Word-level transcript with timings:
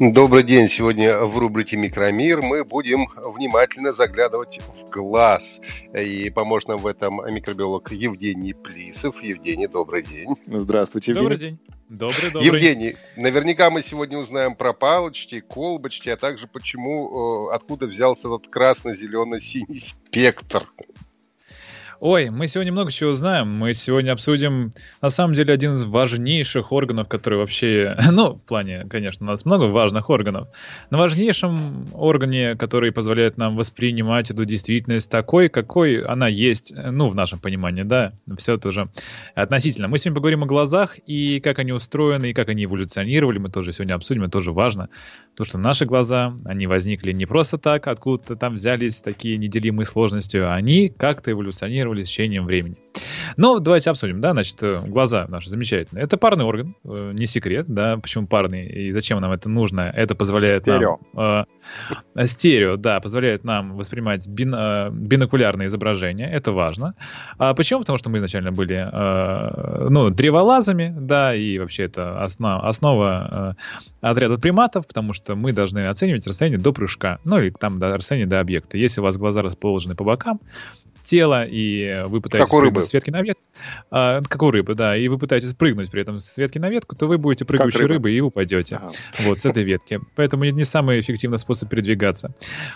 Добрый 0.00 0.44
день. 0.44 0.68
Сегодня 0.68 1.18
в 1.18 1.36
рубрике 1.38 1.76
«Микромир» 1.76 2.40
мы 2.40 2.62
будем 2.62 3.08
внимательно 3.34 3.92
заглядывать 3.92 4.60
в 4.62 4.88
глаз. 4.90 5.60
И 5.92 6.30
поможет 6.30 6.68
нам 6.68 6.78
в 6.78 6.86
этом 6.86 7.20
микробиолог 7.34 7.90
Евгений 7.90 8.52
Плисов. 8.52 9.20
Евгений, 9.24 9.66
добрый 9.66 10.04
день. 10.04 10.36
Здравствуйте, 10.46 11.10
Евгений. 11.10 11.28
Добрый 11.28 11.38
день. 11.38 11.58
Добрый, 11.88 12.30
добрый. 12.30 12.46
Евгений, 12.46 12.96
наверняка 13.16 13.70
мы 13.70 13.82
сегодня 13.82 14.18
узнаем 14.18 14.54
про 14.54 14.72
палочки, 14.72 15.40
колбочки, 15.40 16.10
а 16.10 16.16
также 16.16 16.46
почему, 16.46 17.48
э, 17.50 17.54
откуда 17.54 17.88
взялся 17.88 18.28
этот 18.28 18.46
красно-зелено-синий 18.46 19.80
спектр. 19.80 20.68
Ой, 22.00 22.30
мы 22.30 22.46
сегодня 22.46 22.70
много 22.70 22.92
чего 22.92 23.10
узнаем. 23.10 23.50
Мы 23.50 23.74
сегодня 23.74 24.12
обсудим, 24.12 24.72
на 25.02 25.08
самом 25.08 25.34
деле, 25.34 25.52
один 25.52 25.72
из 25.72 25.82
важнейших 25.82 26.70
органов, 26.70 27.08
который 27.08 27.40
вообще... 27.40 27.96
Ну, 28.18 28.34
в 28.34 28.40
плане, 28.40 28.86
конечно, 28.88 29.26
у 29.26 29.28
нас 29.28 29.44
много 29.44 29.64
важных 29.64 30.08
органов. 30.08 30.48
На 30.90 30.98
важнейшем 30.98 31.86
органе, 31.92 32.54
который 32.54 32.92
позволяет 32.92 33.36
нам 33.36 33.56
воспринимать 33.56 34.30
эту 34.30 34.44
действительность 34.44 35.10
такой, 35.10 35.48
какой 35.48 36.02
она 36.02 36.28
есть, 36.28 36.72
ну, 36.72 37.08
в 37.08 37.14
нашем 37.16 37.40
понимании, 37.40 37.82
да, 37.82 38.12
все 38.38 38.54
это 38.54 38.68
уже 38.68 38.88
относительно. 39.34 39.88
Мы 39.88 39.98
сегодня 39.98 40.16
поговорим 40.16 40.44
о 40.44 40.46
глазах 40.46 40.98
и 41.06 41.40
как 41.40 41.58
они 41.58 41.72
устроены, 41.72 42.30
и 42.30 42.32
как 42.32 42.48
они 42.48 42.64
эволюционировали. 42.64 43.38
Мы 43.38 43.50
тоже 43.50 43.72
сегодня 43.72 43.94
обсудим, 43.94 44.22
это 44.22 44.32
тоже 44.32 44.52
важно. 44.52 44.88
То, 45.36 45.44
что 45.44 45.58
наши 45.58 45.84
глаза, 45.84 46.34
они 46.44 46.66
возникли 46.66 47.12
не 47.12 47.26
просто 47.26 47.58
так, 47.58 47.86
откуда-то 47.86 48.34
там 48.34 48.54
взялись 48.54 49.00
такие 49.00 49.36
неделимые 49.36 49.86
сложностью, 49.86 50.48
а 50.48 50.54
они 50.54 50.88
как-то 50.88 51.30
эволюционировали 51.30 51.87
с 51.96 52.08
течением 52.08 52.44
времени. 52.44 52.76
Ну, 53.36 53.60
давайте 53.60 53.90
обсудим, 53.90 54.20
да, 54.20 54.32
значит, 54.32 54.62
э, 54.62 54.80
глаза 54.86 55.26
наши 55.28 55.48
замечательные. 55.48 56.04
Это 56.04 56.16
парный 56.16 56.44
орган, 56.44 56.74
э, 56.84 57.12
не 57.14 57.26
секрет, 57.26 57.66
да, 57.68 57.96
почему 57.96 58.26
парный 58.26 58.66
и 58.66 58.90
зачем 58.90 59.20
нам 59.20 59.32
это 59.32 59.48
нужно. 59.48 59.92
Это 59.94 60.14
позволяет 60.14 60.62
Стерео. 60.62 60.98
нам... 61.12 61.44
Э, 61.44 61.44
стерео, 62.26 62.76
да, 62.76 63.00
позволяет 63.00 63.44
нам 63.44 63.76
воспринимать 63.76 64.26
бин, 64.26 64.54
э, 64.54 64.90
бинокулярные 64.90 65.68
изображения, 65.68 66.30
это 66.30 66.52
важно. 66.52 66.94
А 67.38 67.54
почему? 67.54 67.80
Потому 67.80 67.98
что 67.98 68.10
мы 68.10 68.18
изначально 68.18 68.52
были, 68.52 68.76
э, 68.76 69.88
ну, 69.88 70.10
древолазами, 70.10 70.94
да, 70.98 71.34
и 71.34 71.58
вообще 71.58 71.84
это 71.84 72.22
основа, 72.22 72.68
основа 72.68 73.56
э, 74.00 74.08
отряда 74.08 74.38
приматов, 74.38 74.86
потому 74.86 75.12
что 75.12 75.36
мы 75.36 75.52
должны 75.52 75.86
оценивать 75.86 76.26
расстояние 76.26 76.58
до 76.58 76.72
прыжка, 76.72 77.18
ну, 77.24 77.38
или 77.38 77.50
там 77.50 77.78
до 77.78 77.96
расстояния 77.96 78.26
до 78.26 78.40
объекта. 78.40 78.76
Если 78.76 79.00
у 79.00 79.04
вас 79.04 79.16
глаза 79.16 79.42
расположены 79.42 79.94
по 79.94 80.04
бокам, 80.04 80.40
тела, 81.08 81.44
и 81.44 82.04
вы 82.06 82.20
пытаетесь 82.20 82.48
Как 82.48 82.58
у 82.58 82.60
рыбы. 82.60 82.82
с 82.82 82.92
ветки 82.92 83.10
на 83.10 83.22
ветку, 83.22 83.42
а, 83.90 84.20
как 84.22 84.42
у 84.42 84.50
рыбы, 84.50 84.74
да, 84.74 84.96
и 84.96 85.08
вы 85.08 85.18
пытаетесь 85.18 85.54
прыгнуть 85.54 85.90
при 85.90 86.02
этом 86.02 86.20
с 86.20 86.36
ветки 86.36 86.58
на 86.58 86.68
ветку, 86.68 86.94
то 86.94 87.06
вы 87.06 87.18
будете 87.18 87.44
прыгающей 87.44 87.80
рыба. 87.80 87.94
рыбой 87.94 88.12
и 88.14 88.20
упадете. 88.20 88.76
Ага. 88.76 88.92
Вот, 89.20 89.38
с 89.38 89.44
этой 89.44 89.62
ветки. 89.62 90.00
Поэтому 90.16 90.44
это 90.44 90.54
не 90.54 90.64
самый 90.64 91.00
эффективный 91.00 91.38
способ 91.38 91.68
передвигаться. 91.70 92.32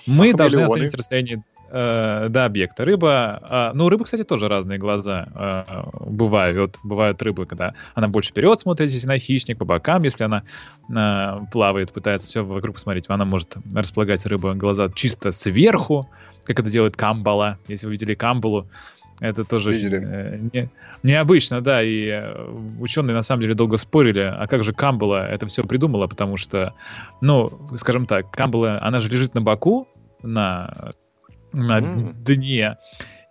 Мы 0.06 0.30
А 0.30 0.36
должны 0.36 0.58
хамелеоны? 0.58 0.75
оценить 0.78 0.94
расстояние 0.94 1.42
э, 1.70 2.26
до 2.31 2.44
объекта. 2.44 2.84
Рыба, 2.84 3.38
а, 3.42 3.72
ну, 3.75 3.84
у 3.84 3.88
рыбы, 3.88 4.04
кстати, 4.04 4.25
тоже 4.25 4.48
разные 4.48 4.78
глаза 4.78 5.65
э, 5.69 5.82
бывают. 6.06 6.78
Бывают 6.82 7.21
рыбы, 7.22 7.47
когда 7.47 7.75
она 7.94 8.09
больше 8.09 8.31
вперед 8.31 8.59
смотрит, 8.60 8.91
если 8.91 9.06
она 9.06 9.19
хищник, 9.19 9.59
по 9.59 9.65
бокам, 9.65 10.03
если 10.03 10.25
она 10.25 10.42
э, 10.88 11.44
плавает, 11.53 11.92
пытается 11.92 12.28
все 12.28 12.44
вокруг 12.44 12.75
посмотреть, 12.76 13.04
она 13.09 13.25
может 13.25 13.56
располагать 13.75 14.25
рыба 14.26 14.54
глаза 14.54 14.88
чисто 14.94 15.32
сверху, 15.32 16.09
как 16.44 16.60
это 16.60 16.70
делает 16.70 16.97
камбала. 16.97 17.58
Если 17.69 17.86
вы 17.86 17.92
видели 17.92 18.14
камбалу, 18.14 18.69
это 19.22 19.44
тоже 19.44 19.70
э, 19.72 20.38
не- 20.53 20.69
необычно, 21.04 21.60
да, 21.60 21.82
и 21.82 22.06
э, 22.08 22.50
ученые 22.80 23.14
на 23.14 23.22
самом 23.22 23.42
деле 23.42 23.54
долго 23.54 23.76
спорили, 23.76 24.19
а 24.20 24.48
как 24.48 24.64
же 24.64 24.72
Камбала 24.72 25.26
это 25.28 25.47
все 25.47 25.62
придумала, 25.62 26.08
потому 26.08 26.36
что, 26.36 26.75
ну, 27.20 27.70
скажем 27.76 28.06
так, 28.06 28.30
Камбала, 28.32 28.82
она 28.82 28.98
же 28.98 29.08
лежит 29.08 29.34
на 29.34 29.41
боку, 29.41 29.86
на, 30.22 30.91
на 31.53 31.78
М. 31.78 32.14
дне, 32.14 32.78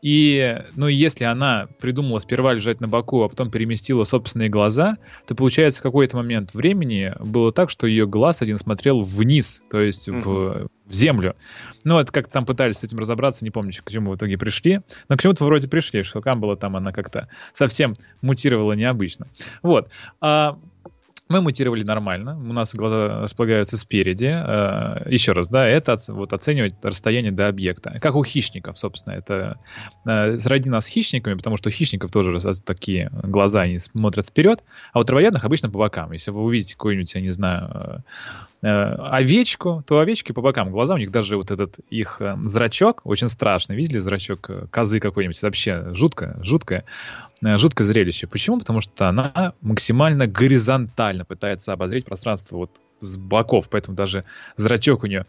и, 0.01 0.63
ну, 0.75 0.88
если 0.88 1.25
она 1.25 1.67
придумала 1.79 2.19
сперва 2.19 2.53
лежать 2.53 2.81
на 2.81 2.88
боку, 2.88 3.23
а 3.23 3.29
потом 3.29 3.51
переместила 3.51 4.03
собственные 4.03 4.50
глаза, 4.50 4.97
то 5.28 5.35
получается 5.35 5.79
в 5.79 5.84
какой-то 5.84 6.17
момент 6.17 6.53
времени 6.53 7.13
было 7.19 7.51
так, 7.53 7.69
что 7.69 7.85
ее 7.85 8.07
глаз 8.07 8.41
один 8.41 8.57
смотрел 8.57 9.01
вниз, 9.01 9.61
то 9.69 9.79
есть 9.79 10.09
в, 10.09 10.67
в 10.85 10.94
землю. 10.94 11.35
Ну, 11.84 12.00
это 12.00 12.11
как 12.11 12.28
там 12.28 12.45
пытались 12.45 12.78
с 12.78 12.84
этим 12.84 12.97
разобраться, 12.97 13.44
не 13.45 13.51
помню, 13.51 13.73
к 13.84 13.91
чему 13.91 14.11
в 14.11 14.16
итоге 14.16 14.38
пришли. 14.38 14.81
Но 15.07 15.17
к 15.17 15.22
чему-то 15.22 15.45
вроде 15.45 15.67
пришли, 15.67 16.03
что 16.03 16.22
Камбала 16.22 16.57
там 16.57 16.75
она 16.75 16.91
как-то 16.91 17.28
совсем 17.53 17.95
мутировала 18.22 18.73
необычно. 18.73 19.28
Вот. 19.61 19.91
А 20.19 20.57
мы 21.31 21.42
мутировали 21.42 21.84
нормально, 21.84 22.38
у 22.38 22.53
нас 22.53 22.75
глаза 22.75 23.22
располагаются 23.22 23.78
спереди. 23.78 24.25
Э, 24.25 25.09
Еще 25.09 25.31
раз, 25.31 25.50
да, 25.50 25.68
это 25.68 25.97
вот 26.09 26.34
оценивать 26.34 26.75
расстояние 26.84 27.31
до 27.31 27.47
объекта. 27.47 27.97
Как 28.02 28.16
у 28.16 28.24
хищников, 28.24 28.78
собственно, 28.78 29.14
это 29.14 29.58
э, 30.06 30.38
сроди 30.40 30.70
нас 30.70 30.86
с 30.86 30.90
хищниками, 30.90 31.36
потому 31.36 31.58
что 31.58 31.70
у 31.70 31.72
хищников 31.72 32.12
тоже 32.12 32.40
такие 32.66 33.09
глаза, 33.24 33.62
они 33.62 33.80
смотрят 33.80 34.28
вперед, 34.28 34.64
а 34.94 35.00
у 35.00 35.03
травоядных 35.03 35.44
обычно 35.44 35.70
по 35.70 35.80
бокам. 35.80 36.12
Если 36.12 36.31
вы 36.31 36.41
увидите 36.44 36.74
какую-нибудь, 36.75 37.14
я 37.16 37.22
не 37.22 37.31
знаю, 37.31 37.72
э, 37.74 37.97
овечку, 38.67 39.83
то 39.88 39.99
овечки 39.99 40.31
по 40.31 40.41
бокам 40.41 40.69
глаза, 40.69 40.94
у 40.94 40.97
них 40.97 41.11
даже 41.11 41.35
вот 41.35 41.49
этот 41.49 41.79
их 41.89 42.17
э, 42.19 42.38
зрачок 42.45 43.01
очень 43.03 43.27
страшный. 43.27 43.75
Видели 43.75 43.99
зрачок 43.99 44.49
э, 44.49 44.66
козы 44.69 44.99
какой-нибудь? 44.99 45.41
Вообще 45.41 45.94
жутко, 45.94 46.38
жуткое, 46.44 46.85
э, 47.44 47.57
жуткое 47.57 47.88
зрелище. 47.88 48.27
Почему? 48.27 48.59
Потому 48.59 48.81
что 48.81 49.09
она 49.09 49.53
максимально 49.61 50.27
горизонтально 50.27 51.25
пытается 51.25 51.73
обозреть 51.73 52.05
пространство 52.05 52.57
вот 52.57 52.81
с 53.01 53.17
боков, 53.17 53.67
поэтому 53.69 53.95
даже 53.97 54.23
зрачок 54.56 55.03
у 55.03 55.07
нее 55.07 55.25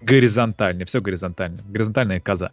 горизонтальный, 0.00 0.84
все 0.84 1.00
горизонтально, 1.00 1.62
горизонтальная 1.66 2.20
коза. 2.20 2.52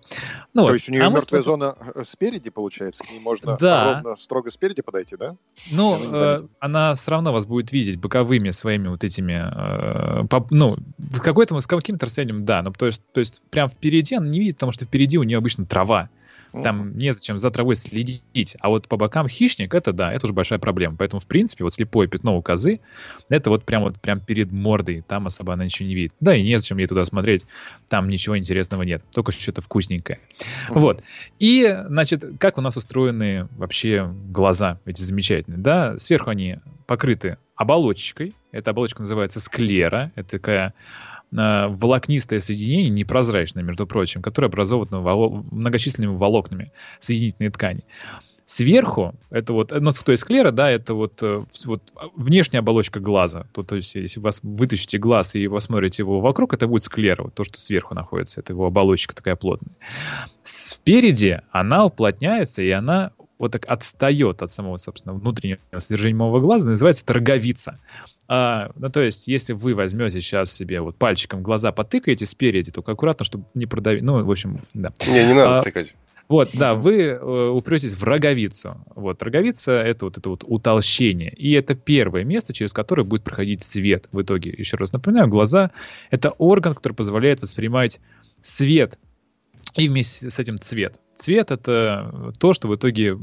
Ну, 0.53 0.61
То 0.61 0.67
вот. 0.67 0.73
есть 0.73 0.89
у 0.89 0.91
нее 0.91 1.03
А 1.03 1.09
мы 1.09 1.15
мертвая 1.15 1.43
смотрим- 1.43 1.75
зона 1.75 1.75
э, 1.95 2.03
спереди, 2.03 2.49
получается? 2.49 3.03
К 3.03 3.11
ней 3.11 3.19
можно 3.19 3.57
Да. 3.59 3.93
ровно 4.01 4.15
строго 4.15 4.49
спереди 4.49 4.81
подойти, 4.81 5.15
да? 5.17 5.35
Ну, 5.71 5.97
э, 6.13 6.47
она 6.59 6.95
все 6.95 7.11
равно 7.11 7.31
вас 7.33 7.45
будет 7.45 7.71
видеть 7.71 7.99
боковыми 7.99 8.49
своими 8.51 8.87
вот 8.87 9.03
этими, 9.03 10.23
э, 10.23 10.27
поп- 10.27 10.49
ну, 10.51 10.77
в 10.97 11.19
какой-то, 11.21 11.59
с 11.59 11.67
каким-то 11.67 12.05
расстоянием, 12.07 12.45
да, 12.45 12.61
ну, 12.63 12.71
то 12.71 12.87
есть, 12.87 13.03
то 13.13 13.19
есть 13.19 13.41
прям 13.51 13.69
впереди 13.69 14.15
она 14.15 14.27
не 14.27 14.39
видит, 14.39 14.55
потому 14.55 14.71
что 14.71 14.85
впереди 14.85 15.17
у 15.19 15.23
нее 15.23 15.37
обычно 15.37 15.65
трава, 15.65 16.09
там 16.51 16.97
незачем 16.97 17.39
за 17.39 17.51
травой 17.51 17.75
следить, 17.75 18.55
а 18.59 18.69
вот 18.69 18.87
по 18.87 18.97
бокам 18.97 19.27
хищник, 19.27 19.73
это 19.73 19.93
да, 19.93 20.11
это 20.13 20.25
уже 20.25 20.33
большая 20.33 20.59
проблема, 20.59 20.95
поэтому, 20.97 21.19
в 21.19 21.27
принципе, 21.27 21.63
вот 21.63 21.73
слепое 21.73 22.07
пятно 22.07 22.37
у 22.37 22.41
козы, 22.41 22.79
это 23.29 23.49
вот 23.49 23.63
прям 23.63 23.83
вот 23.83 23.99
прям 23.99 24.19
перед 24.19 24.51
мордой, 24.51 25.03
там 25.07 25.27
особо 25.27 25.53
она 25.53 25.65
ничего 25.65 25.87
не 25.87 25.95
видит, 25.95 26.13
да, 26.19 26.35
и 26.35 26.43
незачем 26.43 26.77
ей 26.77 26.87
туда 26.87 27.05
смотреть, 27.05 27.45
там 27.89 28.07
ничего 28.09 28.37
интересного 28.37 28.83
нет, 28.83 29.03
только 29.13 29.31
что-то 29.31 29.61
вкусненькое. 29.61 30.19
Вот. 30.69 31.03
И, 31.39 31.77
значит, 31.87 32.23
как 32.39 32.57
у 32.57 32.61
нас 32.61 32.77
устроены 32.77 33.47
вообще 33.57 34.11
глаза 34.29 34.79
эти 34.85 35.01
замечательные, 35.01 35.59
да? 35.59 35.97
Сверху 35.99 36.29
они 36.29 36.57
покрыты 36.87 37.37
оболочкой. 37.55 38.33
Эта 38.51 38.71
оболочка 38.71 39.01
называется 39.01 39.39
склера. 39.39 40.11
Это 40.15 40.29
такая 40.31 40.73
э, 41.31 41.67
волокнистое 41.67 42.39
соединение, 42.39 42.89
непрозрачное, 42.89 43.63
между 43.63 43.87
прочим, 43.87 44.21
которое 44.21 44.47
образовано 44.47 44.97
воло- 44.97 45.45
многочисленными 45.51 46.15
волокнами 46.15 46.71
соединительной 46.99 47.49
ткани. 47.49 47.83
Сверху, 48.45 49.15
это 49.29 49.53
вот, 49.53 49.71
ну, 49.71 49.93
то 49.93 50.11
есть 50.11 50.23
склера, 50.23 50.51
да, 50.51 50.69
это 50.69 50.93
вот, 50.93 51.23
э, 51.23 51.41
вот 51.63 51.81
внешняя 52.17 52.59
оболочка 52.59 52.99
глаза. 52.99 53.45
То, 53.53 53.63
то 53.63 53.77
есть, 53.77 53.95
если 53.95 54.19
вас 54.19 54.41
вытащите 54.43 54.97
глаз 54.97 55.35
и 55.35 55.47
посмотрите 55.47 56.03
его 56.03 56.19
вокруг, 56.19 56.53
это 56.53 56.67
будет 56.67 56.83
склера, 56.83 57.23
вот 57.23 57.33
то, 57.33 57.45
что 57.45 57.59
сверху 57.61 57.95
находится, 57.95 58.41
это 58.41 58.51
его 58.51 58.65
оболочка 58.65 59.15
такая 59.15 59.37
плотная. 59.37 59.73
Спереди 60.43 61.39
она 61.51 61.85
уплотняется, 61.85 62.61
и 62.61 62.69
она 62.71 63.11
вот 63.41 63.51
так 63.51 63.65
отстает 63.67 64.43
от 64.43 64.51
самого, 64.51 64.77
собственно, 64.77 65.15
внутреннего 65.15 65.57
содержания 65.79 66.13
моего 66.13 66.39
глаза, 66.39 66.69
называется 66.69 67.03
это 67.03 67.13
роговица. 67.13 67.79
А, 68.27 68.69
ну, 68.75 68.89
то 68.89 69.01
есть, 69.01 69.27
если 69.27 69.53
вы 69.53 69.73
возьмете 69.73 70.21
сейчас 70.21 70.53
себе 70.53 70.79
вот 70.79 70.95
пальчиком 70.95 71.41
глаза 71.41 71.71
потыкаете 71.71 72.27
спереди, 72.27 72.71
только 72.71 72.91
аккуратно, 72.91 73.25
чтобы 73.25 73.45
не 73.55 73.65
продавить. 73.65 74.03
Ну, 74.03 74.23
в 74.23 74.29
общем, 74.29 74.61
да. 74.75 74.93
Не, 75.07 75.25
не 75.25 75.33
надо 75.33 75.59
А, 75.59 75.63
тыкать. 75.63 75.95
Вот, 76.29 76.49
да, 76.53 76.75
вы 76.75 77.01
э, 77.01 77.47
упретесь 77.49 77.95
в 77.95 78.03
роговицу. 78.03 78.77
Вот, 78.95 79.21
роговица— 79.23 79.71
это 79.73 80.05
вот 80.05 80.19
это 80.19 80.29
вот 80.29 80.43
утолщение. 80.47 81.31
И 81.31 81.51
это 81.53 81.73
первое 81.73 82.23
место, 82.23 82.53
через 82.53 82.71
которое 82.71 83.03
будет 83.03 83.23
проходить 83.23 83.63
свет 83.63 84.07
в 84.11 84.21
итоге. 84.21 84.53
Еще 84.55 84.77
раз 84.77 84.93
напоминаю, 84.93 85.27
глаза— 85.27 85.71
это 86.11 86.29
орган, 86.29 86.75
который 86.75 86.93
позволяет 86.93 87.41
воспринимать 87.41 87.99
свет 88.43 88.97
и 89.75 89.87
вместе 89.87 90.29
с 90.29 90.39
этим 90.39 90.59
цвет. 90.59 90.99
Цвет— 91.15 91.51
это 91.51 92.33
то, 92.39 92.53
что 92.53 92.67
в 92.67 92.75
итоге 92.75 93.17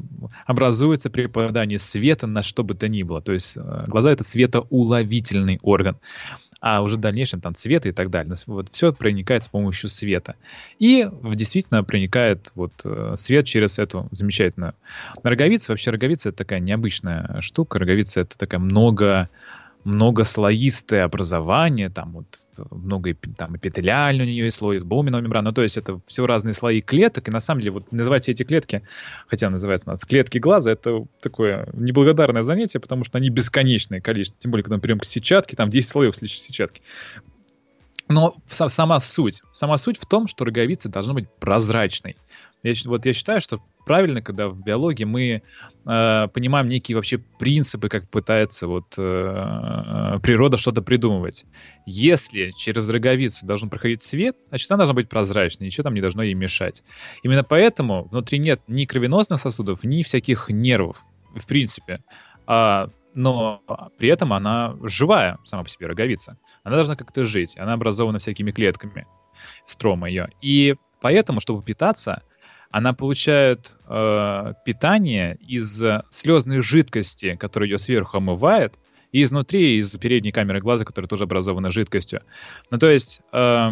образуется 0.47 1.11
при 1.11 1.27
попадании 1.27 1.77
света 1.77 2.27
на 2.27 2.43
что 2.43 2.63
бы 2.63 2.75
то 2.75 2.89
ни 2.89 3.03
было. 3.03 3.21
То 3.21 3.33
есть 3.33 3.57
э, 3.57 3.85
глаза— 3.87 4.11
это 4.13 4.25
светоуловительный 4.25 5.59
орган 5.63 5.99
а 6.61 6.83
уже 6.83 6.97
в 6.97 7.01
дальнейшем 7.01 7.41
там 7.41 7.55
цвета 7.55 7.89
и 7.89 7.93
так 7.93 8.11
далее. 8.11 8.35
Вот 8.47 8.69
все 8.71 8.93
проникает 8.93 9.45
с 9.45 9.49
помощью 9.49 9.89
света. 9.89 10.35
И 10.79 11.09
действительно 11.23 11.85
проникает 11.85 12.51
вот 12.55 12.73
э, 12.85 13.15
свет 13.17 13.47
через 13.47 13.79
эту 13.79 14.09
замечательную 14.11 14.75
роговицу. 15.23 15.73
Вообще 15.73 15.91
роговица 15.91 16.31
это 16.31 16.39
такая 16.39 16.59
необычная 16.59 17.41
штука. 17.43 17.79
Роговица 17.79 18.21
это 18.23 18.37
такая 18.37 18.61
много 18.61 19.29
многослоистое 19.85 21.05
образование, 21.05 21.89
там 21.89 22.13
вот 22.13 22.41
много 22.71 23.15
там 23.37 23.57
эпителиальный 23.57 24.25
у 24.25 24.27
нее 24.27 24.45
есть 24.47 24.59
слой, 24.59 24.81
боуминовая 24.81 25.23
мембрана, 25.23 25.51
ну, 25.51 25.55
то 25.55 25.63
есть 25.63 25.77
это 25.77 26.01
все 26.07 26.27
разные 26.27 26.55
слои 26.55 26.81
клеток, 26.81 27.29
и 27.29 27.31
на 27.31 27.41
самом 27.41 27.61
деле 27.61 27.73
вот 27.73 27.93
называть 27.93 28.29
эти 28.29 28.43
клетки, 28.43 28.83
хотя 29.27 29.51
называются 29.51 29.89
у 29.89 29.93
нас 29.93 30.05
клетки 30.05 30.39
глаза, 30.39 30.71
это 30.73 31.07
такое 31.21 31.69
неблагодарное 31.73 32.43
занятие, 32.43 32.81
потому 32.81 33.05
что 33.05 33.19
они 33.19 33.31
бесконечное 33.31 34.01
количество, 34.01 34.39
тем 34.41 34.51
более, 34.51 34.65
когда 34.65 34.77
мы 34.77 34.81
перейдем 34.81 35.01
к 35.01 35.05
сетчатке, 35.05 35.57
там 35.57 35.69
10 35.69 35.89
слоев 35.89 36.17
сетчатки. 36.17 36.83
Но 38.09 38.37
сама 38.49 39.01
суть, 39.01 39.43
сама 39.53 39.77
суть 39.77 39.99
в 39.99 40.07
том, 40.07 40.29
что 40.29 40.45
роговица 40.45 40.89
должна 40.89 41.13
быть 41.13 41.29
прозрачной. 41.41 42.17
Я, 42.63 42.73
вот 42.87 43.07
я 43.07 43.13
считаю, 43.13 43.41
что 43.41 43.61
правильно, 43.85 44.21
когда 44.21 44.49
в 44.49 44.59
биологии 44.61 45.05
мы 45.05 45.43
э, 45.87 46.29
понимаем 46.33 46.69
некие 46.69 46.97
вообще 46.97 47.19
принципы, 47.19 47.89
как 47.89 48.09
пытается 48.09 48.67
вот 48.67 48.95
э, 48.97 50.19
природа 50.23 50.57
что-то 50.57 50.83
придумывать. 50.83 51.45
Если 51.87 52.53
через 52.57 52.89
роговицу 52.89 53.47
должен 53.47 53.71
проходить 53.71 54.03
свет, 54.03 54.37
значит, 54.49 54.71
она 54.71 54.79
должна 54.79 54.95
быть 54.95 55.09
прозрачной, 55.09 55.67
ничего 55.67 55.85
там 55.85 55.95
не 55.95 56.01
должно 56.01 56.23
ей 56.23 56.35
мешать. 56.35 56.83
Именно 57.23 57.45
поэтому 57.45 58.09
внутри 58.09 58.39
нет 58.39 58.61
ни 58.67 58.87
кровеносных 58.87 59.41
сосудов, 59.41 59.85
ни 59.85 60.03
всяких 60.03 60.49
нервов, 60.49 61.05
в 61.35 61.47
принципе. 61.47 62.01
А, 62.47 62.91
но 63.19 63.63
при 63.99 64.09
этом 64.11 64.33
она 64.33 64.77
живая 64.85 65.39
сама 65.43 65.65
по 65.65 65.69
себе 65.69 65.89
роговица. 65.89 66.39
Она 66.63 66.77
должна 66.77 66.95
как-то 66.95 67.27
жить. 67.27 67.59
Она 67.59 67.73
образована 67.73 68.21
всякими 68.21 68.53
клетками, 68.53 69.09
строма 69.67 70.09
ее. 70.09 70.29
И 70.41 70.77
поэтому, 71.01 71.41
чтобы 71.41 71.65
питаться, 71.65 72.23
она 72.71 72.93
получает 72.93 73.77
э, 73.89 74.53
питание 74.65 75.37
из 75.49 75.83
слезной 76.11 76.63
жидкости, 76.63 77.35
которая 77.35 77.69
ее 77.69 77.79
сверху 77.79 78.19
омывает, 78.19 78.79
и 79.11 79.25
изнутри, 79.25 79.79
из 79.79 79.97
передней 79.97 80.31
камеры 80.31 80.61
глаза, 80.61 80.85
которая 80.85 81.09
тоже 81.09 81.25
образована 81.25 81.73
жидкостью. 81.73 82.23
Ну, 82.71 82.79
то 82.79 82.89
есть 82.89 83.21
э, 83.33 83.71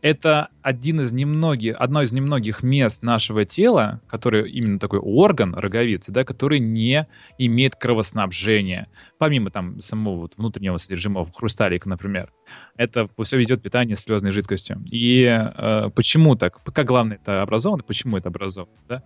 это 0.00 0.48
один 0.62 1.00
из 1.00 1.12
немногих, 1.12 1.76
одно 1.78 2.02
из 2.02 2.12
немногих 2.12 2.62
мест 2.62 3.02
нашего 3.02 3.44
тела, 3.44 4.00
который 4.08 4.50
именно 4.50 4.78
такой 4.78 5.00
орган 5.00 5.54
роговицы, 5.54 6.12
да, 6.12 6.24
который 6.24 6.60
не 6.60 7.06
имеет 7.36 7.74
кровоснабжения. 7.74 8.88
Помимо 9.18 9.50
там 9.50 9.80
самого 9.80 10.20
вот 10.20 10.34
внутреннего 10.36 10.76
содержимого 10.76 11.30
хрусталика, 11.32 11.88
например. 11.88 12.32
Это 12.76 13.08
все 13.22 13.38
ведет 13.38 13.62
питание 13.62 13.96
слезной 13.96 14.30
жидкостью. 14.30 14.82
И 14.90 15.24
э, 15.24 15.90
почему 15.94 16.36
так? 16.36 16.62
Как 16.62 16.86
главное 16.86 17.16
это 17.16 17.42
образовано? 17.42 17.82
Почему 17.82 18.16
это 18.16 18.28
образовано? 18.28 18.76
Да? 18.88 19.02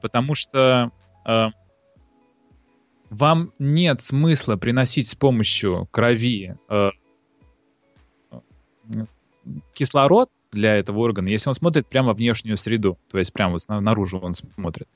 Потому 0.00 0.34
что 0.34 0.92
э, 1.26 1.46
вам 3.10 3.52
нет 3.58 4.00
смысла 4.00 4.56
приносить 4.56 5.08
с 5.08 5.14
помощью 5.16 5.88
крови 5.90 6.56
э, 6.68 6.90
кислород 9.74 10.30
для 10.52 10.76
этого 10.76 10.98
органа, 11.00 11.28
если 11.28 11.48
он 11.48 11.54
смотрит 11.54 11.86
прямо 11.86 12.12
внешнюю 12.12 12.56
среду, 12.56 12.98
то 13.10 13.18
есть 13.18 13.32
прямо 13.32 13.52
вот 13.52 13.62
наружу 13.68 14.18
он 14.18 14.34
смотрит. 14.34 14.88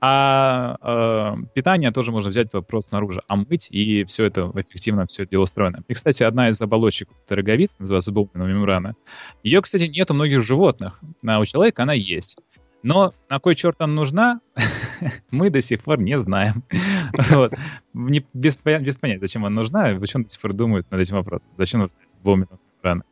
А 0.00 0.76
э, 0.80 1.42
питание 1.54 1.90
тоже 1.90 2.12
можно 2.12 2.30
взять 2.30 2.52
вопрос 2.52 2.86
снаружи, 2.86 3.22
омыть, 3.28 3.68
и 3.70 4.04
все 4.04 4.24
это 4.24 4.50
эффективно, 4.54 5.06
все 5.06 5.22
это 5.22 5.32
дело 5.32 5.42
устроено. 5.42 5.82
И, 5.88 5.94
кстати, 5.94 6.22
одна 6.22 6.50
из 6.50 6.60
оболочек 6.60 7.08
роговиц, 7.28 7.78
называется 7.78 8.12
булкиновая 8.12 8.52
мембрана, 8.52 8.94
ее, 9.42 9.60
кстати, 9.62 9.84
нет 9.84 10.10
у 10.10 10.14
многих 10.14 10.42
животных, 10.42 11.00
а 11.26 11.38
у 11.38 11.44
человека 11.44 11.82
она 11.82 11.92
есть. 11.92 12.36
Но 12.82 13.12
на 13.28 13.40
кой 13.40 13.54
черт 13.54 13.76
она 13.80 13.92
нужна, 13.92 14.40
мы 15.30 15.50
до 15.50 15.60
сих 15.62 15.82
пор 15.82 16.00
не 16.00 16.18
знаем. 16.18 16.62
вот. 17.30 17.54
не, 17.92 18.24
без, 18.32 18.56
без 18.64 18.96
понятия, 18.96 19.20
зачем 19.20 19.44
она 19.44 19.54
нужна, 19.54 19.92
и 19.92 19.98
почему 19.98 20.24
до 20.24 20.30
сих 20.30 20.40
пор 20.40 20.54
думают 20.54 20.90
над 20.90 21.00
этим 21.00 21.16
вопросом. 21.16 21.46
Зачем 21.56 21.90
булкиновая 22.22 22.58
мембрана. 22.76 23.02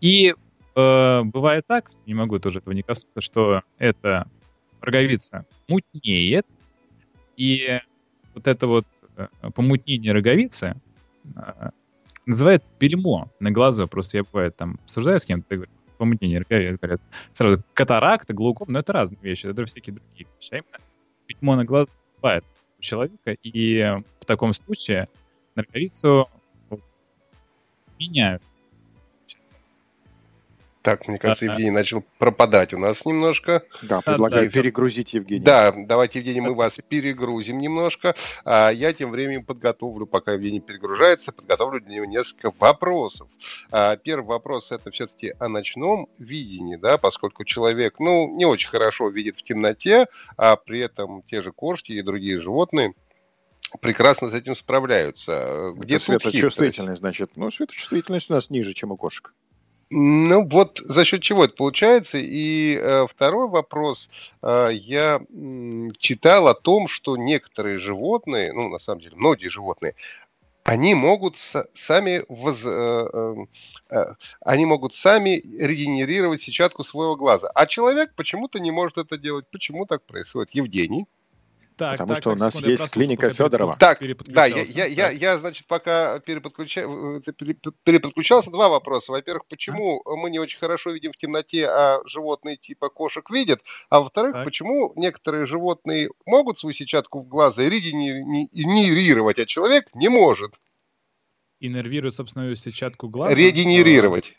И 0.00 0.34
э, 0.74 1.22
бывает 1.24 1.64
так, 1.66 1.90
не 2.06 2.14
могу 2.14 2.38
тоже 2.38 2.58
этого 2.58 2.72
не 2.72 2.82
коснуться, 2.82 3.20
что 3.20 3.62
эта 3.78 4.28
роговица 4.80 5.46
мутнеет, 5.68 6.46
и 7.36 7.80
вот 8.34 8.46
это 8.46 8.66
вот 8.66 8.86
э, 9.16 9.28
помутнение 9.54 10.12
роговицы 10.12 10.74
э, 11.36 11.70
называется 12.26 12.70
бельмо 12.78 13.30
на 13.40 13.50
глазу. 13.50 13.86
Просто 13.88 14.18
я 14.18 14.24
бывает 14.24 14.56
там 14.56 14.78
обсуждаю 14.84 15.18
с 15.18 15.24
кем-то, 15.24 15.66
помутнение 15.98 16.38
роговицы, 16.40 16.78
говорят, 16.80 17.00
сразу 17.32 17.62
катаракта, 17.74 18.34
глауком, 18.34 18.68
но 18.70 18.80
это 18.80 18.92
разные 18.92 19.20
вещи, 19.22 19.46
это 19.46 19.64
всякие 19.66 19.94
другие 19.94 20.26
вещи. 20.36 20.52
А 20.52 20.56
именно 20.56 20.78
бельмо 21.28 21.56
на 21.56 21.64
глаз 21.64 21.96
бывает 22.16 22.44
у 22.78 22.82
человека, 22.82 23.36
и 23.42 23.98
в 24.20 24.24
таком 24.24 24.54
случае 24.54 25.08
на 25.54 25.62
роговицу 25.62 26.28
меняют 27.98 28.42
так, 30.82 31.06
мне 31.06 31.18
кажется, 31.18 31.44
Евгений 31.46 31.70
начал 31.70 32.04
пропадать 32.18 32.74
у 32.74 32.78
нас 32.78 33.04
немножко. 33.06 33.62
Да, 33.82 34.00
предлагаю 34.00 34.46
да, 34.46 34.52
перегрузить 34.52 35.14
Евгения. 35.14 35.44
Да, 35.44 35.72
давайте, 35.74 36.18
Евгений, 36.18 36.40
мы 36.40 36.54
вас 36.54 36.78
перегрузим 36.88 37.58
немножко. 37.58 38.14
А 38.44 38.70
я 38.70 38.92
тем 38.92 39.12
временем 39.12 39.44
подготовлю, 39.44 40.06
пока 40.06 40.32
Евгений 40.32 40.60
перегружается, 40.60 41.32
подготовлю 41.32 41.80
для 41.80 41.96
него 41.96 42.04
несколько 42.06 42.52
вопросов. 42.58 43.28
А, 43.70 43.96
первый 43.96 44.26
вопрос 44.26 44.72
это 44.72 44.90
все-таки 44.90 45.34
о 45.38 45.48
ночном 45.48 46.08
видении, 46.18 46.76
да, 46.76 46.98
поскольку 46.98 47.44
человек, 47.44 48.00
ну, 48.00 48.34
не 48.36 48.44
очень 48.44 48.68
хорошо 48.68 49.08
видит 49.08 49.36
в 49.36 49.42
темноте, 49.42 50.06
а 50.36 50.56
при 50.56 50.80
этом 50.80 51.22
те 51.22 51.42
же 51.42 51.52
кошки 51.52 51.92
и 51.92 52.02
другие 52.02 52.40
животные 52.40 52.94
прекрасно 53.80 54.30
с 54.30 54.34
этим 54.34 54.54
справляются. 54.54 55.72
Где 55.76 55.96
это 55.96 56.04
светочувствительность, 56.04 57.00
значит, 57.00 57.30
ну, 57.36 57.50
светочувствительность 57.50 58.30
у 58.30 58.34
нас 58.34 58.50
ниже, 58.50 58.74
чем 58.74 58.92
у 58.92 58.96
кошек. 58.96 59.32
Ну 59.94 60.48
вот 60.48 60.80
за 60.84 61.04
счет 61.04 61.22
чего 61.22 61.44
это 61.44 61.54
получается? 61.54 62.16
И 62.18 62.78
э, 62.80 63.06
второй 63.06 63.48
вопрос. 63.48 64.10
Э, 64.42 64.70
я 64.72 65.20
э, 65.20 65.88
читал 65.98 66.48
о 66.48 66.54
том, 66.54 66.88
что 66.88 67.18
некоторые 67.18 67.78
животные, 67.78 68.54
ну 68.54 68.70
на 68.70 68.78
самом 68.78 69.02
деле 69.02 69.16
многие 69.16 69.48
животные, 69.48 69.94
они 70.64 70.94
могут 70.94 71.36
сами 71.36 72.24
воз, 72.28 72.62
э, 72.64 73.06
э, 73.12 73.34
э, 73.90 74.14
они 74.40 74.64
могут 74.64 74.94
сами 74.94 75.42
регенерировать 75.58 76.40
сетчатку 76.40 76.84
своего 76.84 77.16
глаза, 77.16 77.50
а 77.54 77.66
человек 77.66 78.14
почему-то 78.14 78.60
не 78.60 78.70
может 78.70 78.96
это 78.96 79.18
делать. 79.18 79.44
Почему 79.50 79.84
так 79.84 80.02
происходит? 80.04 80.52
Евгений? 80.54 81.06
Так, 81.76 81.92
Потому 81.92 82.08
так, 82.08 82.16
что 82.18 82.30
так, 82.30 82.36
у 82.36 82.40
нас 82.40 82.52
секунду, 82.52 82.70
есть 82.70 82.90
клиника 82.90 83.32
Федорова. 83.32 83.76
Так, 83.78 84.00
да, 84.26 84.46
я, 84.46 84.62
я, 84.62 84.86
я, 84.86 85.10
я, 85.10 85.38
значит, 85.38 85.66
пока 85.66 86.18
переподключа... 86.20 86.82
переподключался, 87.84 88.50
два 88.50 88.68
вопроса. 88.68 89.12
Во-первых, 89.12 89.46
почему 89.46 90.02
а? 90.04 90.16
мы 90.16 90.30
не 90.30 90.38
очень 90.38 90.58
хорошо 90.58 90.90
видим 90.90 91.12
в 91.12 91.16
темноте, 91.16 91.66
а 91.66 92.00
животные 92.06 92.56
типа 92.56 92.90
кошек 92.90 93.28
видят? 93.30 93.60
А 93.88 94.00
во-вторых, 94.00 94.32
так. 94.32 94.44
почему 94.44 94.92
некоторые 94.96 95.46
животные 95.46 96.10
могут 96.26 96.58
свою 96.58 96.74
сетчатку 96.74 97.20
в 97.20 97.28
глаза 97.28 97.62
регенерировать, 97.62 99.38
а 99.38 99.46
человек 99.46 99.86
не 99.94 100.08
может? 100.08 100.60
Иннервирует 101.60 102.14
собственную 102.14 102.54
сетчатку 102.56 103.08
глаза? 103.08 103.34
Регенерировать. 103.34 104.34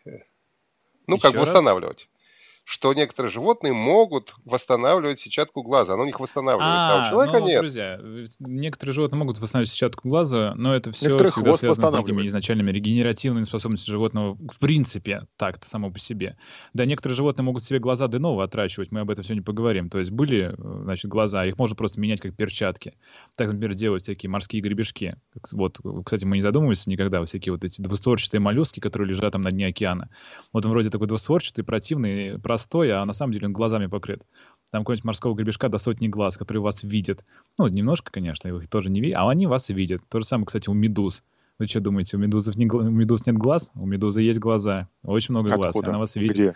Ну, 1.08 1.16
Еще 1.16 1.22
как 1.22 1.34
бы 1.34 1.40
восстанавливать 1.40 2.08
что 2.64 2.94
некоторые 2.94 3.32
животные 3.32 3.74
могут 3.74 4.36
восстанавливать 4.46 5.20
сетчатку 5.20 5.64
глаза. 5.64 5.94
Она 5.94 6.04
у 6.04 6.06
них 6.06 6.20
восстанавливается, 6.20 6.92
а, 6.92 7.04
а 7.04 7.08
у 7.08 7.10
человека 7.12 7.40
ну, 7.40 7.48
нет. 7.48 7.60
Друзья, 7.60 8.00
некоторые 8.40 8.94
животные 8.94 9.20
могут 9.20 9.40
восстанавливать 9.40 9.72
сетчатку 9.72 10.08
глаза, 10.08 10.54
но 10.56 10.76
это 10.76 10.92
все 10.92 11.08
некоторые 11.08 11.32
всегда 11.32 11.54
связано 11.56 11.88
с 11.90 11.92
такими 11.92 12.28
изначальными 12.28 12.72
регенеративными 12.72 13.44
способностями 13.44 13.94
животного 13.94 14.38
в 14.50 14.60
принципе, 14.60 15.28
так-то 15.38 15.70
само 15.70 15.92
по 15.92 16.00
себе. 16.00 16.38
Да, 16.74 16.86
некоторые 16.86 17.16
животные 17.16 17.44
могут 17.44 17.64
себе 17.64 17.80
глаза 17.80 18.08
ново 18.08 18.44
отращивать, 18.44 18.92
мы 18.92 19.02
об 19.02 19.10
этом 19.10 19.24
сегодня 19.24 19.44
поговорим. 19.44 19.90
То 19.90 20.00
есть 20.00 20.12
были, 20.12 20.56
значит, 20.58 21.10
глаза, 21.10 21.46
их 21.46 21.58
можно 21.58 21.76
просто 21.76 22.00
менять 22.00 22.22
как 22.22 22.36
перчатки. 22.36 22.94
Так, 23.36 23.52
например, 23.52 23.74
делают 23.74 24.04
всякие 24.04 24.30
морские 24.30 24.62
гребешки. 24.62 25.18
Вот, 25.52 25.80
кстати, 26.06 26.26
мы 26.26 26.38
не 26.38 26.42
задумываемся 26.42 26.90
никогда, 26.90 27.24
всякие 27.26 27.54
вот 27.54 27.64
эти 27.64 27.82
двустворчатые 27.82 28.40
моллюски, 28.40 28.80
которые 28.80 29.10
лежат 29.10 29.34
там 29.34 29.42
на 29.42 29.52
дне 29.52 29.68
океана. 29.68 30.10
Вот 30.52 30.66
он 30.66 30.72
вроде 30.72 30.90
такой 30.90 31.08
двустворчатый, 31.08 31.64
противный, 31.64 32.40
простой, 32.54 32.92
а 32.92 33.04
на 33.04 33.14
самом 33.14 33.34
деле 33.34 33.48
он 33.48 33.54
глазами 33.54 33.88
покрыт. 33.88 34.28
там 34.70 34.84
какого-нибудь 34.84 35.06
морского 35.06 35.34
гребешка 35.34 35.70
до 35.70 35.80
сотни 35.80 36.08
глаз, 36.08 36.38
которые 36.38 36.62
вас 36.62 36.84
видят. 36.84 37.26
Ну, 37.58 37.68
немножко, 37.68 38.12
конечно, 38.12 38.48
их 38.48 38.68
тоже 38.68 38.92
не 38.92 39.02
видят, 39.02 39.18
а 39.20 39.30
они 39.30 39.48
вас 39.48 39.70
видят. 39.70 40.02
То 40.08 40.20
же 40.20 40.26
самое, 40.28 40.46
кстати, 40.46 40.70
у 40.70 40.74
медуз. 40.74 41.24
Вы 41.58 41.68
что 41.68 41.80
думаете, 41.80 42.16
у, 42.16 42.20
медузов 42.20 42.56
не, 42.56 42.68
у 42.68 42.90
медуз 42.92 43.26
нет 43.26 43.38
глаз? 43.38 43.72
У 43.74 43.88
медузы 43.88 44.22
есть 44.22 44.40
глаза, 44.40 44.88
очень 45.04 45.34
много 45.34 45.54
Откуда? 45.54 45.72
глаз, 45.72 45.88
она 45.88 45.98
вас 45.98 46.16
видит. 46.16 46.36
Где? 46.36 46.56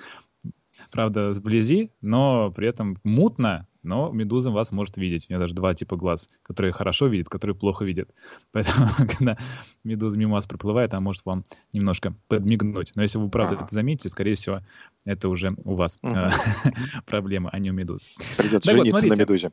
Правда, 0.92 1.34
сблизи, 1.34 1.90
но 2.02 2.52
при 2.52 2.68
этом 2.68 2.98
мутно, 3.04 3.66
но 3.88 4.12
медуза 4.12 4.52
вас 4.52 4.72
может 4.72 4.98
видеть. 4.98 5.26
У 5.30 5.34
нее 5.34 5.40
даже 5.40 5.54
два 5.54 5.74
типа 5.74 5.96
глаз, 5.96 6.28
которые 6.44 6.74
хорошо 6.74 7.08
видят, 7.08 7.30
которые 7.30 7.56
плохо 7.56 7.86
видят. 7.86 8.10
Поэтому, 8.52 8.88
когда 9.18 9.38
медуза 9.84 10.18
мимо 10.20 10.34
вас 10.34 10.46
проплывает, 10.46 10.94
она 10.94 11.02
может 11.02 11.26
вам 11.26 11.46
немножко 11.74 12.14
подмигнуть. 12.28 12.92
Но 12.96 13.02
если 13.02 13.18
вы 13.18 13.30
правда 13.30 13.56
Ага. 13.56 13.66
это 13.66 13.74
заметите, 13.74 14.10
скорее 14.10 14.36
всего, 14.36 14.62
это 15.06 15.30
уже 15.30 15.56
у 15.64 15.76
вас 15.76 15.98
э, 16.04 16.30
проблема, 17.06 17.50
а 17.52 17.60
не 17.60 17.72
у 17.72 17.74
медуз. 17.74 18.18
Придется 18.38 18.68
Так 18.68 18.76
вот, 18.78 18.86
жениться 18.86 19.08
на 19.08 19.16
смотрите. 19.16 19.22
медузе. 19.22 19.52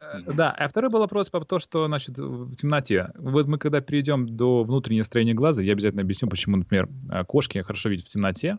Э, 0.00 0.32
Да, 0.32 0.50
а 0.52 0.68
второй 0.68 0.90
был 0.90 1.00
вопрос 1.00 1.28
по 1.28 1.44
то, 1.44 1.58
что, 1.58 1.86
значит, 1.86 2.18
в 2.18 2.54
темноте. 2.54 3.10
Вот 3.16 3.46
мы 3.48 3.58
когда 3.58 3.80
перейдем 3.80 4.28
до 4.36 4.62
внутреннего 4.62 5.04
строения 5.04 5.34
глаза, 5.34 5.62
я 5.62 5.72
обязательно 5.72 6.02
объясню, 6.02 6.28
почему, 6.28 6.56
например, 6.56 6.88
э, 7.10 7.24
кошки 7.24 7.58
хорошо 7.62 7.88
видят 7.88 8.06
в 8.06 8.10
темноте, 8.10 8.58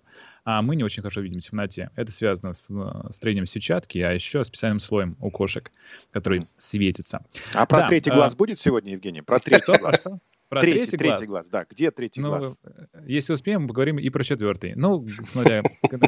а 0.50 0.62
мы 0.62 0.77
не 0.77 0.84
очень 0.86 1.01
хорошо 1.01 1.20
видим 1.20 1.42
в 1.42 1.44
темноте. 1.44 1.89
Это 1.98 2.10
связано 2.10 2.54
с 2.54 2.70
э, 2.70 3.12
строением 3.12 3.48
сетчатки, 3.48 3.98
а 3.98 4.13
еще 4.13 4.46
специальным 4.46 4.80
слоем 4.80 5.18
у 5.20 5.30
кошек, 5.30 5.70
который 6.12 6.48
светится. 6.58 7.25
А 7.54 7.66
про 7.66 7.80
Да, 7.82 7.88
третий 7.88 8.12
а- 8.12 8.16
глаз 8.16 8.34
будет 8.34 8.58
сегодня, 8.58 8.94
Евгений? 8.94 9.22
Про 9.22 9.39
третий 9.42 9.77
глаз. 9.77 10.00
Что? 10.00 10.20
Про 10.48 10.62
Третий, 10.62 10.80
третий, 10.92 10.98
третий 10.98 11.25
глаз. 11.25 11.27
глаз, 11.27 11.48
да. 11.50 11.66
Где 11.70 11.92
третий 11.92 12.22
Ну, 12.22 12.30
глаз? 12.30 12.58
э, 12.63 12.70
если 13.08 13.34
успеем, 13.34 13.63
мы 13.63 13.68
поговорим 13.68 14.00
и 14.00 14.10
про 14.10 14.24
четвертый. 14.24 14.74
Ну, 14.77 15.06
смотря 15.25 15.63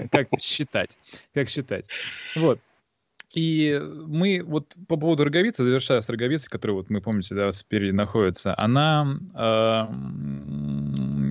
как 0.10 0.30
считать. 0.40 0.98
Как 1.34 1.50
считать. 1.50 1.90
Вот. 2.38 2.62
И 3.34 3.80
мы 4.08 4.42
вот 4.44 4.76
по 4.88 4.98
поводу 4.98 5.24
роговицы, 5.24 5.64
завершая 5.64 6.02
с 6.02 6.10
роговицей, 6.10 6.50
которая, 6.50 6.78
вот 6.78 6.90
мы 6.90 7.00
помните, 7.00 7.36
да, 7.36 7.52
спереди 7.52 7.92
находится, 7.92 8.56
она, 8.58 9.20
э, 9.36 9.86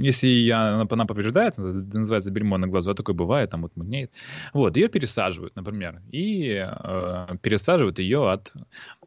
если 0.00 0.28
я, 0.28 0.74
она, 0.74 0.86
она 0.88 1.06
повреждается, 1.06 1.60
называется 1.62 2.30
бельмо 2.30 2.56
на 2.56 2.68
глазу, 2.68 2.90
а 2.90 2.94
такое 2.94 3.16
бывает, 3.16 3.50
там 3.50 3.62
вот 3.62 3.74
мутнеет, 3.74 4.12
вот, 4.52 4.76
ее 4.76 4.88
пересаживают, 4.88 5.56
например, 5.56 6.00
и 6.12 6.64
э, 6.64 7.26
пересаживают 7.42 7.98
ее 7.98 8.30
от, 8.30 8.52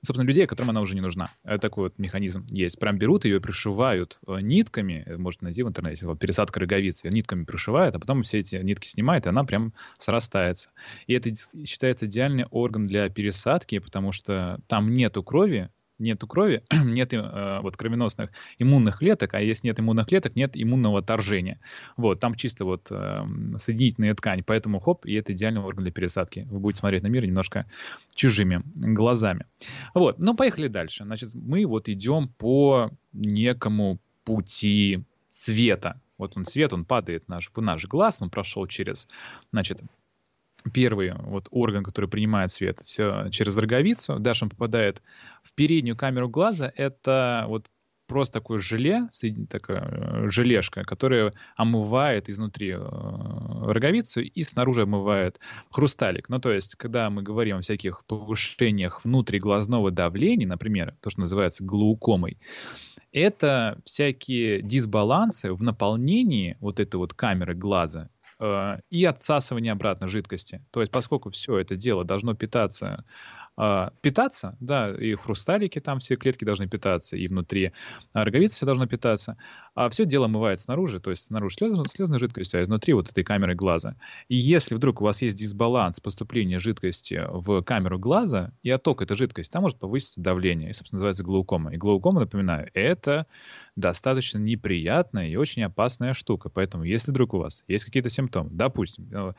собственно, 0.04 0.28
людей, 0.28 0.48
которым 0.48 0.72
она 0.72 0.82
уже 0.82 0.96
не 0.96 1.02
нужна. 1.02 1.30
Это 1.44 1.60
такой 1.60 1.86
вот 1.86 2.00
механизм 2.00 2.46
есть. 2.48 2.80
Прям 2.80 2.98
берут 2.98 3.26
ее 3.26 3.40
пришивают 3.40 4.20
э, 4.28 4.42
нитками, 4.42 5.04
э, 5.06 5.18
можно 5.18 5.46
найти 5.46 5.64
в 5.64 5.68
интернете, 5.68 6.06
вот 6.06 6.20
пересадка 6.20 6.60
роговицы, 6.60 7.10
нитками 7.10 7.44
пришивают, 7.44 7.96
а 7.96 8.00
потом 8.00 8.24
все 8.24 8.40
эти 8.40 8.56
нитки 8.56 8.88
снимают, 8.88 9.26
и 9.26 9.30
она 9.30 9.44
прям 9.44 9.74
срастается. 10.00 10.70
И 11.08 11.14
это 11.14 11.32
считается 11.66 12.08
идеальный 12.08 12.46
орган 12.46 12.88
для 12.88 13.10
пересадки, 13.10 13.80
потому 13.80 14.12
что 14.12 14.60
там 14.68 14.92
нету 14.92 15.24
крови, 15.24 15.70
нету 16.02 16.28
крови, 16.28 16.64
нет 16.72 17.14
э, 17.14 17.60
вот 17.62 17.78
кровеносных 17.78 18.32
иммунных 18.60 19.00
клеток, 19.00 19.34
а 19.34 19.42
если 19.42 19.68
нет 19.68 19.80
иммунных 19.80 20.08
клеток, 20.08 20.36
нет 20.36 20.52
иммунного 20.54 21.00
отторжения. 21.00 21.60
Вот, 21.98 22.20
там 22.20 22.36
чисто 22.36 22.66
вот 22.66 22.88
э, 22.92 23.26
соединительная 23.58 24.14
ткань, 24.16 24.44
поэтому 24.44 24.80
хоп, 24.80 25.06
и 25.06 25.14
это 25.14 25.34
идеальный 25.34 25.62
орган 25.62 25.84
для 25.84 25.92
пересадки. 25.92 26.48
Вы 26.50 26.60
будете 26.60 26.80
смотреть 26.80 27.04
на 27.04 27.08
мир 27.08 27.26
немножко 27.26 27.66
чужими 28.16 28.62
глазами. 28.76 29.46
Вот, 29.94 30.20
ну 30.20 30.36
поехали 30.36 30.68
дальше. 30.68 31.04
Значит, 31.04 31.34
мы 31.34 31.66
вот 31.66 31.90
идем 31.90 32.28
по 32.28 32.92
некому 33.14 34.00
пути 34.24 35.04
света. 35.30 36.00
Вот 36.18 36.38
он 36.38 36.46
свет, 36.46 36.72
он 36.74 36.86
падает 36.86 37.28
наш, 37.28 37.52
в 37.54 37.62
наш 37.62 37.88
глаз, 37.88 38.22
он 38.22 38.30
прошел 38.30 38.68
через, 38.68 39.08
значит, 39.52 39.82
первый 40.74 41.14
вот 41.14 41.48
орган, 41.52 41.84
который 41.84 42.10
принимает 42.10 42.52
свет, 42.52 42.80
всё 42.82 43.30
через 43.30 43.58
роговицу. 43.58 44.20
Дальше 44.20 44.46
он 44.46 44.50
попадает 44.50 45.02
в 45.44 45.54
переднюю 45.54 45.96
камеру 45.96 46.30
глаза. 46.30 46.72
Это 46.76 47.46
вот 47.48 47.70
просто 48.12 48.40
такое 48.40 48.60
желе, 48.60 49.08
такая 49.50 49.88
э, 49.90 50.30
желешка, 50.30 50.84
которая 50.84 51.32
омывает 51.56 52.30
изнутри 52.30 52.72
э, 52.72 52.78
роговицу 52.78 54.20
и 54.20 54.44
снаружи 54.44 54.82
омывает 54.82 55.40
хрусталик. 55.70 56.28
Ну, 56.28 56.40
то 56.40 56.52
есть, 56.52 56.76
когда 56.76 57.10
мы 57.10 57.24
говорим 57.24 57.58
о 57.58 57.62
всяких 57.62 58.04
повышениях 58.06 59.06
внутриглазного 59.06 59.92
давления, 59.92 60.46
например, 60.46 60.94
то, 61.00 61.10
что 61.10 61.22
называется 61.22 61.64
глаукомой, 61.64 62.38
это 63.14 63.78
всякие 63.86 64.62
дисбалансы 64.62 65.54
в 65.54 65.64
наполнении 65.64 66.58
вот 66.60 66.82
этой 66.82 66.98
вот 66.98 67.14
камеры 67.14 67.54
глаза 67.56 68.10
и 68.90 69.06
отсасывание 69.06 69.72
обратно 69.74 70.08
жидкости. 70.08 70.66
То 70.72 70.82
есть, 70.82 70.92
поскольку 70.92 71.30
все 71.32 71.58
это 71.60 71.76
дело 71.76 72.04
должно 72.04 72.34
питаться, 72.34 73.06
э, 73.06 73.41
питаться, 74.02 74.58
да, 74.60 74.90
и 74.90 75.14
хрусталики 75.16 75.80
там 75.80 76.00
все 76.00 76.16
клетки 76.16 76.46
должны 76.46 76.68
питаться, 76.68 77.18
и 77.18 77.28
внутри 77.28 77.74
а 78.14 78.24
роговицы 78.24 78.56
все 78.56 78.66
должно 78.66 78.88
питаться, 78.88 79.38
а 79.76 79.90
все 79.90 80.06
дело 80.06 80.26
омывает 80.26 80.60
снаружи, 80.60 81.00
то 81.00 81.12
есть 81.12 81.26
снаружи 81.26 81.56
слез, 81.56 81.78
слезной 81.92 82.20
жидкостью, 82.20 82.60
а 82.60 82.64
изнутри 82.64 82.94
вот 82.94 83.10
этой 83.10 83.24
камеры 83.24 83.56
глаза. 83.56 83.96
И 84.30 84.36
если 84.36 84.76
вдруг 84.76 85.02
у 85.02 85.04
вас 85.04 85.22
есть 85.22 85.38
дисбаланс 85.38 86.00
поступления 86.00 86.60
жидкости 86.60 87.22
в 87.30 87.62
камеру 87.62 88.00
глаза 88.00 88.52
и 88.64 88.70
отток 88.70 89.02
этой 89.02 89.16
жидкости, 89.16 89.52
там 89.52 89.64
может 89.64 89.78
повыситься 89.78 90.22
давление, 90.22 90.72
и, 90.72 90.74
собственно, 90.74 90.98
называется 91.00 91.24
глаукома. 91.24 91.74
И 91.74 91.78
глаукома, 91.78 92.22
напоминаю, 92.22 92.70
это 92.74 93.28
достаточно 93.76 94.38
неприятная 94.38 95.28
и 95.28 95.36
очень 95.36 95.64
опасная 95.64 96.14
штука. 96.14 96.50
Поэтому, 96.50 96.84
если 96.84 97.12
вдруг 97.12 97.34
у 97.34 97.40
вас 97.40 97.64
есть 97.68 97.86
какие-то 97.86 98.10
симптомы, 98.10 98.50
допустим, 98.52 99.08
э, 99.12 99.34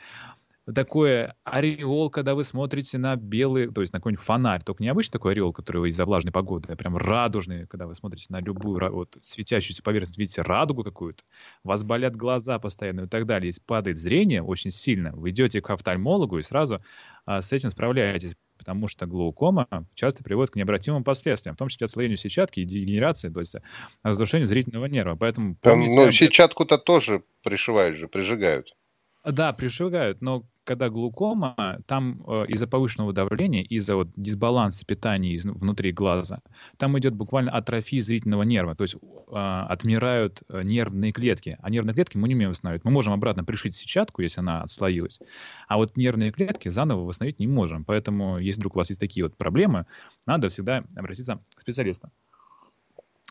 такое 0.67 1.35
ореол, 1.45 2.11
когда 2.11 2.35
вы 2.35 2.45
смотрите 2.45 2.99
на 2.99 3.17
белый, 3.17 3.71
то 3.71 3.81
есть 3.81 3.93
на 3.93 3.99
какой-нибудь 3.99 4.25
фонарь, 4.25 4.63
только 4.63 4.83
не 4.83 4.89
обычный 4.89 5.13
такой 5.13 5.33
ореол, 5.33 5.53
который 5.53 5.91
из-за 5.91 6.05
влажной 6.05 6.33
погоды, 6.33 6.73
а 6.73 6.77
прям 6.77 6.97
радужный, 6.97 7.67
когда 7.67 7.87
вы 7.87 7.95
смотрите 7.95 8.27
на 8.29 8.41
любую 8.41 8.93
вот, 8.93 9.17
светящуюся 9.21 9.83
поверхность, 9.83 10.19
видите 10.19 10.43
радугу 10.43 10.85
какую-то, 10.85 11.25
вас 11.65 11.83
болят 11.83 12.17
глаза 12.17 12.59
постоянно 12.59 13.03
и 13.03 13.09
так 13.09 13.27
далее, 13.27 13.49
если 13.49 13.61
падает 13.61 13.99
зрение 13.99 14.43
очень 14.43 14.71
сильно, 14.71 15.13
вы 15.13 15.31
идете 15.31 15.61
к 15.61 15.71
офтальмологу 15.71 16.39
и 16.39 16.43
сразу 16.43 16.81
а, 17.27 17.43
с 17.43 17.53
этим 17.53 17.71
справляетесь, 17.71 18.35
потому 18.57 18.87
что 18.87 19.07
глаукома 19.07 19.67
часто 19.95 20.23
приводит 20.23 20.53
к 20.53 20.57
необратимым 20.57 21.03
последствиям, 21.03 21.57
в 21.57 21.59
том 21.59 21.69
числе 21.69 21.87
отслоению 21.87 22.17
сетчатки 22.17 22.61
и 22.61 22.65
дегенерации, 22.65 23.29
то 23.29 23.41
есть 23.41 23.57
разрушению 24.05 24.47
зрительного 24.47 24.87
нерва. 24.87 25.17
Поэтому 25.17 25.57
Там, 25.61 25.81
помните 25.81 26.05
ну, 26.05 26.13
сетчатку-то 26.13 26.79
тоже 26.79 27.25
пришивают 27.43 27.97
же, 27.97 28.07
прижигают. 28.07 28.77
Да, 29.25 29.53
прижигают, 29.53 30.21
но 30.21 30.49
когда 30.65 30.89
глаукома, 30.89 31.79
там 31.87 32.23
э, 32.27 32.47
из-за 32.49 32.67
повышенного 32.67 33.13
давления, 33.13 33.63
из-за 33.63 33.95
вот 33.95 34.09
дисбаланса 34.17 34.85
питания 34.85 35.35
из- 35.35 35.45
внутри 35.45 35.93
глаза, 35.93 36.41
там 36.77 36.99
идет 36.99 37.15
буквально 37.15 37.53
атрофия 37.53 38.01
зрительного 38.01 38.43
нерва, 38.43 38.75
то 38.75 38.83
есть 38.83 38.95
э, 38.97 38.99
отмирают 39.37 40.43
нервные 40.49 41.13
клетки, 41.13 41.57
а 41.61 41.71
нервные 41.71 41.95
клетки 41.95 42.17
мы 42.17 42.27
не 42.29 42.35
умеем 42.35 42.51
восстанавливать. 42.51 42.85
Мы 42.85 42.91
можем 42.91 43.13
обратно 43.13 43.45
пришить 43.45 43.77
сетчатку, 43.77 44.23
если 44.23 44.41
она 44.41 44.63
отслоилась, 44.63 45.21
а 45.69 45.77
вот 45.77 45.97
нервные 45.97 46.33
клетки 46.33 46.69
заново 46.69 47.05
восстановить 47.05 47.39
не 47.39 47.47
можем. 47.47 47.85
Поэтому, 47.85 48.39
если 48.39 48.61
вдруг 48.61 48.75
у 48.75 48.79
вас 48.79 48.91
есть 48.91 49.01
такие 49.01 49.25
вот 49.25 49.37
проблемы, 49.37 49.87
надо 50.27 50.49
всегда 50.49 50.85
обратиться 50.97 51.45
к 51.55 51.61
специалисту. 51.61 52.11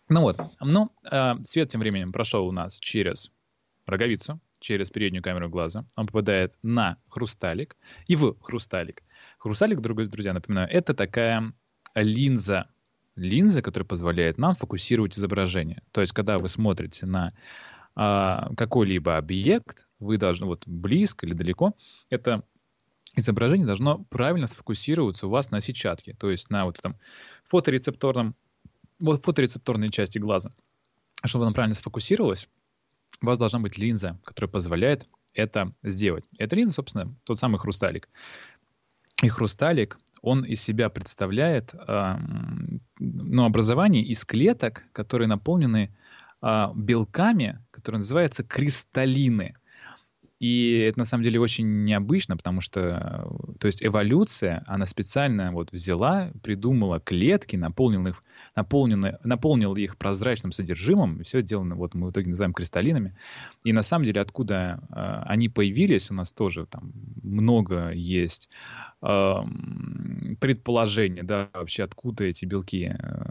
Ну 0.10 0.22
вот, 0.22 0.38
ну, 0.60 0.92
э, 1.10 1.36
свет 1.46 1.70
тем 1.70 1.80
временем 1.82 2.12
прошел 2.12 2.48
у 2.48 2.52
нас 2.52 2.78
через 2.80 3.32
роговицу, 3.86 4.42
через 4.62 4.90
переднюю 4.90 5.24
камеру 5.24 5.50
глаза. 5.50 5.86
Он 5.98 6.08
попадает 6.08 6.54
на 6.64 6.98
хрусталик 7.10 7.76
и 8.08 8.16
в 8.16 8.40
хрусталик. 8.42 9.04
Хрусталик, 9.40 9.82
друзья, 9.82 10.34
напоминаю, 10.34 10.70
это 10.70 10.94
такая 10.94 11.52
линза. 11.96 12.70
Линза, 13.18 13.62
которая 13.62 13.86
позволяет 13.86 14.38
нам 14.38 14.56
фокусировать 14.56 15.18
изображение. 15.18 15.82
То 15.92 16.00
есть, 16.00 16.14
когда 16.14 16.38
вы 16.38 16.48
смотрите 16.48 17.06
на 17.06 17.34
а, 17.94 18.52
какой-либо 18.56 19.18
объект, 19.18 19.86
вы 20.00 20.18
должны 20.18 20.46
вот 20.46 20.66
близко 20.66 21.26
или 21.26 21.34
далеко, 21.34 21.76
это 22.10 22.44
изображение 23.16 23.68
должно 23.68 24.06
правильно 24.06 24.48
сфокусироваться 24.48 25.28
у 25.28 25.30
вас 25.30 25.52
на 25.52 25.60
сетчатке, 25.60 26.16
то 26.18 26.30
есть 26.32 26.50
на 26.50 26.66
вот 26.66 26.80
этом 26.80 26.96
фоторецепторном, 27.50 28.36
вот 29.00 29.24
фоторецепторной 29.26 29.90
части 29.90 30.18
глаза. 30.18 30.54
Чтобы 31.26 31.46
она 31.46 31.54
правильно 31.54 31.76
сфокусировалась, 31.76 32.48
у 33.22 33.26
вас 33.26 33.38
должна 33.38 33.60
быть 33.60 33.78
линза, 33.78 34.20
которая 34.24 34.52
позволяет 34.52 35.08
это 35.34 35.74
сделать. 35.84 36.26
Эта 36.38 36.56
линза, 36.56 36.74
собственно, 36.74 37.16
тот 37.24 37.38
самый 37.40 37.60
хрусталик. 37.60 38.10
И 39.24 39.30
хрусталик, 39.30 40.00
он 40.22 40.44
из 40.44 40.62
себя 40.62 40.90
представляет 40.90 41.74
м, 41.88 42.82
ну, 43.00 43.46
образование 43.46 44.04
из 44.04 44.26
клеток, 44.26 44.84
которые 44.94 45.28
наполнены 45.28 45.96
а, 46.42 46.74
белками, 46.76 47.60
которые 47.72 48.00
называются 48.00 48.44
кристаллины. 48.44 49.56
И 50.42 50.80
это 50.80 50.98
на 50.98 51.06
самом 51.06 51.24
деле 51.24 51.40
очень 51.40 51.84
необычно, 51.84 52.36
потому 52.36 52.62
что, 52.62 53.30
то 53.60 53.68
есть 53.68 53.86
эволюция, 53.86 54.64
она 54.66 54.88
специально 54.88 55.52
вот 55.52 55.72
взяла, 55.72 56.32
придумала 56.42 57.00
клетки, 57.00 57.56
наполнила 57.56 58.08
их, 58.08 58.24
наполнила, 58.56 59.20
наполнила 59.24 59.76
их 59.76 59.98
прозрачным 59.98 60.52
содержимым, 60.52 61.24
все 61.24 61.42
сделано, 61.42 61.76
вот 61.76 61.94
мы 61.94 62.08
в 62.08 62.12
итоге 62.12 62.30
называем 62.30 62.54
кристаллинами. 62.54 63.16
И 63.64 63.72
на 63.72 63.84
самом 63.84 64.06
деле, 64.06 64.20
откуда 64.20 64.80
э, 64.90 65.24
они 65.28 65.48
появились, 65.48 66.10
у 66.10 66.16
нас 66.16 66.34
тоже 66.34 66.66
там 66.66 66.92
много 67.22 67.92
есть 67.92 68.50
э, 69.04 69.36
предположений, 70.40 71.22
да, 71.22 71.50
вообще 71.54 71.84
откуда 71.84 72.24
эти 72.24 72.46
белки 72.46 72.96
э, 72.98 73.30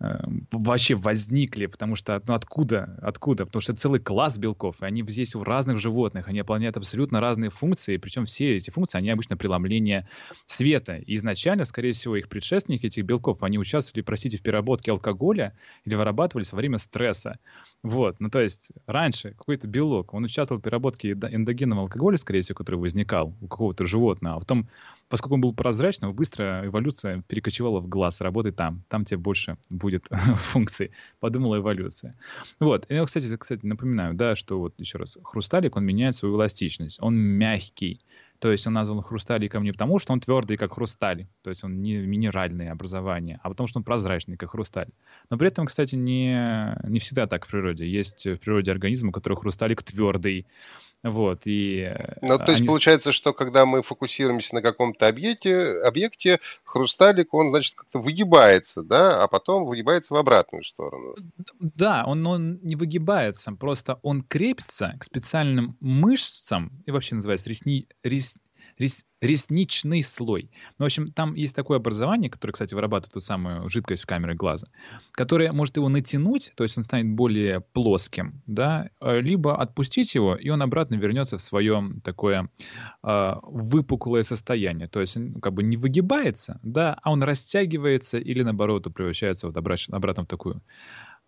вообще 0.00 0.94
возникли, 0.94 1.66
потому 1.66 1.96
что, 1.96 2.22
ну 2.26 2.34
откуда, 2.34 2.98
откуда? 3.02 3.46
Потому 3.46 3.60
что 3.60 3.74
целый 3.74 3.98
класс 3.98 4.38
белков, 4.38 4.80
и 4.80 4.84
они 4.84 5.02
здесь 5.08 5.34
у 5.34 5.42
разных 5.42 5.78
животных, 5.78 6.28
они 6.28 6.40
выполняют 6.40 6.76
абсолютно 6.76 7.20
разные 7.20 7.50
функции, 7.50 7.96
причем 7.96 8.24
все 8.24 8.56
эти 8.56 8.70
функции, 8.70 8.98
они 8.98 9.10
обычно 9.10 9.36
преломление 9.36 10.08
света. 10.46 10.96
И 10.96 11.16
изначально, 11.16 11.64
скорее 11.64 11.94
всего, 11.94 12.14
их 12.16 12.28
предшественники 12.28 12.86
этих 12.86 13.04
белков, 13.04 13.42
они 13.42 13.58
участвовали, 13.58 14.04
простите, 14.04 14.38
в 14.38 14.42
переработке 14.42 14.92
алкоголя 14.92 15.58
или 15.84 15.94
вырабатывались 15.96 16.52
во 16.52 16.56
время 16.56 16.78
стресса. 16.78 17.40
Вот, 17.84 18.16
ну 18.18 18.28
то 18.28 18.40
есть 18.40 18.72
раньше 18.86 19.34
какой-то 19.38 19.68
белок, 19.68 20.12
он 20.12 20.24
участвовал 20.24 20.60
в 20.60 20.64
переработке 20.64 21.12
эндогенного 21.12 21.82
алкоголя, 21.82 22.18
скорее 22.18 22.42
всего, 22.42 22.56
который 22.56 22.76
возникал 22.76 23.34
у 23.40 23.46
какого-то 23.46 23.84
животного, 23.84 24.36
а 24.36 24.40
потом 24.40 24.68
поскольку 25.08 25.34
он 25.34 25.40
был 25.40 25.54
прозрачным, 25.54 26.12
быстро 26.12 26.62
эволюция 26.66 27.22
перекочевала 27.28 27.80
в 27.80 27.88
глаз, 27.88 28.20
работай 28.20 28.52
там, 28.52 28.82
там 28.88 29.04
тебе 29.04 29.18
больше 29.18 29.56
будет 29.70 30.08
функций, 30.52 30.90
подумала 31.20 31.58
эволюция. 31.58 32.16
Вот, 32.60 32.84
и, 32.90 33.04
кстати, 33.04 33.36
кстати, 33.36 33.64
напоминаю, 33.64 34.14
да, 34.14 34.36
что 34.36 34.58
вот 34.58 34.74
еще 34.78 34.98
раз, 34.98 35.16
хрусталик, 35.22 35.76
он 35.76 35.84
меняет 35.84 36.14
свою 36.14 36.34
эластичность, 36.34 36.98
он 37.00 37.16
мягкий, 37.16 38.00
то 38.38 38.52
есть 38.52 38.66
он 38.66 38.72
назван 38.72 39.02
хрусталиком 39.02 39.64
не 39.64 39.72
потому, 39.72 39.98
что 39.98 40.12
он 40.12 40.20
твердый, 40.20 40.56
как 40.56 40.74
хрусталь, 40.74 41.26
то 41.42 41.50
есть 41.50 41.64
он 41.64 41.82
не 41.82 41.96
минеральное 41.96 42.70
образование, 42.70 43.40
а 43.42 43.48
потому 43.48 43.66
что 43.66 43.78
он 43.78 43.84
прозрачный, 43.84 44.36
как 44.36 44.50
хрусталь. 44.50 44.88
Но 45.30 45.38
при 45.38 45.48
этом, 45.48 45.66
кстати, 45.66 45.96
не, 45.96 46.76
не 46.88 47.00
всегда 47.00 47.26
так 47.26 47.46
в 47.46 47.50
природе. 47.50 47.86
Есть 47.86 48.26
в 48.26 48.36
природе 48.36 48.70
организмы, 48.70 49.10
у 49.10 49.12
которых 49.12 49.40
хрусталик 49.40 49.82
твердый, 49.82 50.46
вот, 51.04 51.42
и... 51.44 51.94
Ну, 52.22 52.38
то 52.38 52.46
есть 52.48 52.60
они... 52.60 52.66
получается, 52.66 53.12
что 53.12 53.32
когда 53.32 53.66
мы 53.66 53.82
фокусируемся 53.82 54.54
на 54.54 54.62
каком-то 54.62 55.06
объекте, 55.06 55.80
объекте, 55.80 56.40
хрусталик, 56.64 57.32
он, 57.34 57.50
значит, 57.50 57.74
как-то 57.76 58.00
выгибается, 58.00 58.82
да, 58.82 59.22
а 59.22 59.28
потом 59.28 59.64
выгибается 59.64 60.14
в 60.14 60.16
обратную 60.16 60.64
сторону. 60.64 61.14
Да, 61.60 62.04
он, 62.04 62.26
он 62.26 62.58
не 62.62 62.74
выгибается, 62.74 63.52
просто 63.52 64.00
он 64.02 64.22
крепится 64.22 64.96
к 64.98 65.04
специальным 65.04 65.76
мышцам, 65.80 66.82
и 66.84 66.90
вообще 66.90 67.14
называется 67.14 67.48
ресни, 67.48 67.86
рес, 68.02 68.34
рес, 68.78 69.04
ресничный 69.20 70.02
слой. 70.02 70.50
Ну, 70.78 70.84
в 70.84 70.86
общем, 70.86 71.12
там 71.12 71.34
есть 71.34 71.54
такое 71.54 71.78
образование, 71.78 72.30
которое, 72.30 72.52
кстати, 72.52 72.74
вырабатывает 72.74 73.14
ту 73.14 73.20
самую 73.20 73.68
жидкость 73.68 74.04
в 74.04 74.06
камере 74.06 74.34
глаза, 74.34 74.66
которое 75.12 75.52
может 75.52 75.76
его 75.76 75.88
натянуть, 75.88 76.52
то 76.56 76.64
есть 76.64 76.76
он 76.76 76.84
станет 76.84 77.14
более 77.14 77.60
плоским, 77.60 78.42
да, 78.46 78.90
э, 79.00 79.20
либо 79.20 79.56
отпустить 79.56 80.14
его, 80.14 80.36
и 80.36 80.48
он 80.50 80.62
обратно 80.62 80.94
вернется 80.94 81.38
в 81.38 81.42
свое 81.42 81.82
такое 82.04 82.48
э, 83.02 83.34
выпуклое 83.42 84.22
состояние. 84.22 84.88
То 84.88 85.00
есть 85.00 85.16
он 85.16 85.40
как 85.40 85.52
бы 85.54 85.62
не 85.62 85.76
выгибается, 85.76 86.60
да, 86.62 86.98
а 87.02 87.10
он 87.10 87.22
растягивается 87.22 88.18
или, 88.18 88.42
наоборот, 88.42 88.86
превращается 88.94 89.46
вот 89.46 89.56
обратно 89.56 90.22
в 90.22 90.26
такую 90.26 90.62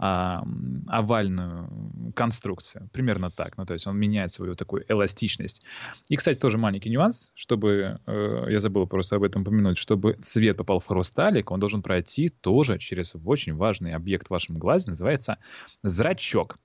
а, 0.03 0.43
овальную 0.89 1.69
конструкцию. 2.17 2.89
Примерно 2.91 3.31
так. 3.31 3.59
Ну, 3.59 3.67
то 3.67 3.75
есть 3.75 3.87
он 3.87 3.99
меняет 3.99 4.33
свою 4.33 4.55
такую 4.55 4.91
эластичность. 4.91 5.63
И, 6.09 6.17
кстати, 6.17 6.39
тоже 6.39 6.57
маленький 6.57 6.89
нюанс, 6.89 7.31
чтобы, 7.35 8.01
э, 8.07 8.47
я 8.49 8.61
забыл 8.61 8.87
просто 8.87 9.17
об 9.17 9.25
этом 9.25 9.43
упомянуть, 9.43 9.77
чтобы 9.77 10.17
свет 10.23 10.57
попал 10.57 10.81
в 10.81 10.87
хрусталик, 10.87 11.51
он 11.51 11.61
должен 11.61 11.83
пройти 11.83 12.31
тоже 12.31 12.79
через 12.79 13.15
очень 13.15 13.55
важный 13.55 13.93
объект 13.93 14.29
в 14.29 14.31
вашем 14.31 14.57
глазе, 14.57 14.91
называется 14.91 15.37
зрачок. 15.83 16.59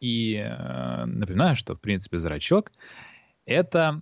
И 0.00 0.36
э, 0.36 1.04
напоминаю, 1.04 1.56
что, 1.56 1.74
в 1.74 1.80
принципе, 1.80 2.18
зрачок— 2.18 2.72
это... 3.44 4.00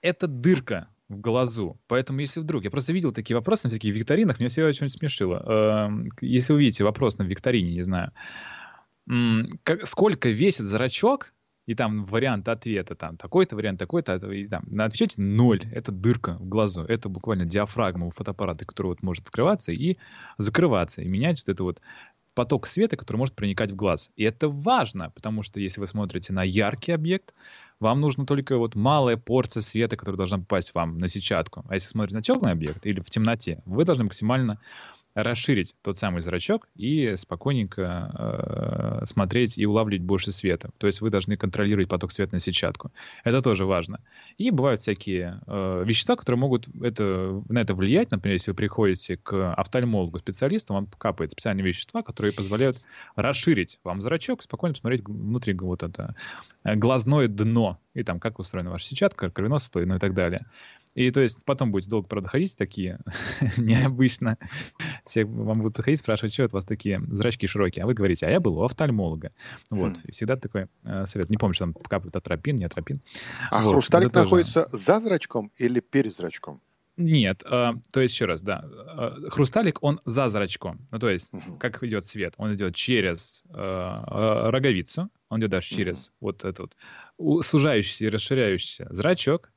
Это 0.00 0.28
дырка 0.28 0.88
в 1.08 1.20
глазу. 1.20 1.80
Поэтому, 1.86 2.20
если 2.20 2.40
вдруг... 2.40 2.64
Я 2.64 2.70
просто 2.70 2.92
видел 2.92 3.12
такие 3.12 3.36
вопросы 3.36 3.66
на 3.66 3.70
таких 3.70 3.94
викторинах, 3.94 4.38
меня 4.38 4.50
все 4.50 4.64
очень 4.64 4.88
смешило. 4.88 5.42
Эм, 5.46 6.10
если 6.20 6.52
вы 6.52 6.60
видите 6.60 6.84
вопрос 6.84 7.18
на 7.18 7.22
викторине, 7.22 7.72
не 7.72 7.82
знаю, 7.82 8.12
сколько 9.84 10.28
весит 10.28 10.66
зрачок, 10.66 11.32
и 11.68 11.74
там 11.74 12.06
вариант 12.06 12.48
ответа, 12.48 12.94
там 12.94 13.18
такой-то 13.18 13.54
вариант, 13.54 13.78
такой-то, 13.78 14.16
и 14.32 14.48
там 14.48 14.64
на 14.68 14.86
отвечайте 14.86 15.20
ноль, 15.20 15.60
это 15.70 15.92
дырка 15.92 16.38
в 16.40 16.48
глазу, 16.48 16.82
это 16.82 17.10
буквально 17.10 17.44
диафрагма 17.44 18.06
у 18.06 18.10
фотоаппарата, 18.10 18.64
который 18.64 18.86
вот 18.88 19.02
может 19.02 19.24
открываться 19.24 19.70
и 19.70 19.98
закрываться, 20.38 21.02
и 21.02 21.08
менять 21.08 21.40
вот 21.40 21.52
это 21.52 21.62
вот 21.64 21.82
поток 22.32 22.66
света, 22.66 22.96
который 22.96 23.18
может 23.18 23.34
проникать 23.34 23.72
в 23.72 23.76
глаз. 23.76 24.10
И 24.16 24.24
это 24.24 24.48
важно, 24.48 25.10
потому 25.10 25.42
что 25.42 25.60
если 25.60 25.80
вы 25.80 25.86
смотрите 25.86 26.32
на 26.32 26.42
яркий 26.42 26.92
объект, 26.92 27.34
вам 27.80 28.00
нужно 28.00 28.26
только 28.26 28.58
вот 28.58 28.74
малая 28.74 29.16
порция 29.16 29.60
света, 29.60 29.96
которая 29.96 30.16
должна 30.16 30.38
попасть 30.38 30.74
вам 30.74 30.98
на 30.98 31.08
сетчатку. 31.08 31.64
А 31.68 31.74
если 31.74 31.88
смотрите 31.88 32.16
на 32.16 32.22
темный 32.22 32.52
объект 32.52 32.84
или 32.86 33.00
в 33.00 33.10
темноте, 33.10 33.62
вы 33.66 33.84
должны 33.84 34.04
максимально 34.04 34.58
расширить 35.22 35.74
тот 35.82 35.98
самый 35.98 36.22
зрачок 36.22 36.68
и 36.76 37.14
спокойненько 37.16 39.00
э, 39.02 39.06
смотреть 39.06 39.58
и 39.58 39.66
улавливать 39.66 40.02
больше 40.02 40.32
света. 40.32 40.70
То 40.78 40.86
есть 40.86 41.00
вы 41.00 41.10
должны 41.10 41.36
контролировать 41.36 41.88
поток 41.88 42.12
света 42.12 42.34
на 42.34 42.40
сетчатку. 42.40 42.92
Это 43.24 43.42
тоже 43.42 43.64
важно. 43.66 44.00
И 44.36 44.50
бывают 44.50 44.82
всякие 44.82 45.40
э, 45.46 45.82
вещества, 45.84 46.16
которые 46.16 46.38
могут 46.38 46.68
это, 46.82 47.42
на 47.48 47.58
это 47.58 47.74
влиять. 47.74 48.10
Например, 48.10 48.34
если 48.34 48.52
вы 48.52 48.56
приходите 48.56 49.16
к 49.16 49.52
офтальмологу, 49.54 50.18
специалисту, 50.18 50.74
вам 50.74 50.86
капает 50.86 51.32
специальные 51.32 51.64
вещества, 51.64 52.02
которые 52.02 52.32
позволяют 52.32 52.78
расширить 53.16 53.80
вам 53.84 54.00
зрачок, 54.00 54.42
спокойно 54.42 54.74
посмотреть 54.74 55.04
внутри 55.04 55.54
вот 55.54 55.82
это 55.82 56.14
э, 56.64 56.76
глазное 56.76 57.26
дно, 57.28 57.78
и 57.94 58.04
там 58.04 58.20
как 58.20 58.38
устроена 58.38 58.70
ваша 58.70 58.86
сетчатка, 58.86 59.30
кровеносный, 59.30 59.84
ну 59.86 59.96
и 59.96 59.98
так 59.98 60.14
далее. 60.14 60.46
И 60.98 61.12
то 61.12 61.20
есть 61.20 61.44
потом 61.44 61.70
будете 61.70 61.90
долго, 61.90 62.08
правда, 62.08 62.28
ходить 62.28 62.56
такие, 62.56 62.98
необычно. 63.56 64.36
Все 65.06 65.24
вам 65.24 65.60
будут 65.60 65.76
ходить, 65.84 66.00
спрашивать, 66.00 66.32
что 66.32 66.42
это 66.42 66.56
у 66.56 66.58
вас 66.58 66.64
такие 66.64 67.00
зрачки 67.08 67.46
широкие. 67.46 67.84
А 67.84 67.86
вы 67.86 67.94
говорите, 67.94 68.26
а 68.26 68.30
я 68.30 68.40
был 68.40 68.58
у 68.58 68.64
офтальмолога. 68.64 69.30
Вот, 69.70 69.92
хм. 69.92 70.00
и 70.02 70.10
всегда 70.10 70.34
такой 70.36 70.66
э, 70.82 71.06
совет. 71.06 71.30
Не 71.30 71.36
помню, 71.36 71.54
что 71.54 71.66
там 71.66 71.74
капает 71.74 72.16
атропин, 72.16 72.56
не 72.56 72.64
атропин. 72.64 73.00
А 73.48 73.62
вот, 73.62 73.74
хрусталик 73.74 74.12
находится 74.12 74.64
тоже... 74.64 74.82
за 74.82 74.98
зрачком 74.98 75.52
или 75.56 75.78
перед 75.78 76.12
зрачком? 76.12 76.60
Нет, 76.96 77.44
э, 77.44 77.74
то 77.92 78.00
есть 78.00 78.14
еще 78.14 78.24
раз, 78.24 78.42
да, 78.42 78.64
э, 78.68 79.30
хрусталик, 79.30 79.78
он 79.82 80.00
за 80.04 80.28
зрачком. 80.28 80.88
Ну, 80.90 80.98
то 80.98 81.08
есть, 81.08 81.32
uh-huh. 81.32 81.58
как 81.58 81.80
идет 81.84 82.06
свет? 82.06 82.34
Он 82.38 82.56
идет 82.56 82.74
через 82.74 83.44
э, 83.50 83.56
э, 83.56 84.50
роговицу, 84.50 85.10
он 85.28 85.38
идет 85.38 85.50
даже 85.50 85.68
через 85.68 86.08
uh-huh. 86.08 86.12
вот 86.22 86.44
этот 86.44 86.72
вот 87.18 87.46
сужающийся 87.46 88.06
и 88.06 88.08
расширяющийся 88.08 88.88
зрачок, 88.90 89.52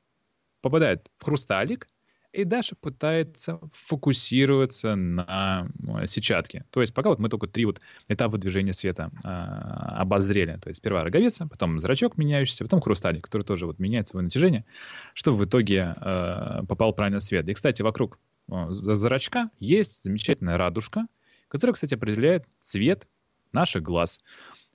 попадает 0.62 1.10
в 1.18 1.24
хрусталик, 1.24 1.88
и 2.32 2.44
дальше 2.44 2.76
пытается 2.80 3.60
фокусироваться 3.74 4.94
на 4.94 5.68
ну, 5.78 6.06
сетчатке. 6.06 6.64
То 6.70 6.80
есть 6.80 6.94
пока 6.94 7.10
вот 7.10 7.18
мы 7.18 7.28
только 7.28 7.46
три 7.46 7.66
вот 7.66 7.80
этапа 8.08 8.38
движения 8.38 8.72
света 8.72 9.10
э, 9.22 9.28
обозрели. 9.28 10.56
То 10.56 10.70
есть 10.70 10.78
сперва 10.78 11.04
роговица, 11.04 11.46
потом 11.46 11.78
зрачок 11.78 12.16
меняющийся, 12.16 12.64
потом 12.64 12.80
хрусталик, 12.80 13.24
который 13.24 13.42
тоже 13.42 13.66
вот 13.66 13.78
меняет 13.78 14.08
свое 14.08 14.24
натяжение, 14.24 14.64
чтобы 15.12 15.38
в 15.38 15.44
итоге 15.44 15.94
э, 16.00 16.62
попал 16.66 16.94
правильно 16.94 17.20
свет. 17.20 17.46
И, 17.48 17.54
кстати, 17.54 17.82
вокруг 17.82 18.18
э, 18.50 18.66
зрачка 18.70 19.50
есть 19.60 20.02
замечательная 20.02 20.56
радужка, 20.56 21.06
которая, 21.48 21.74
кстати, 21.74 21.92
определяет 21.94 22.46
цвет 22.62 23.08
наших 23.52 23.82
глаз. 23.82 24.20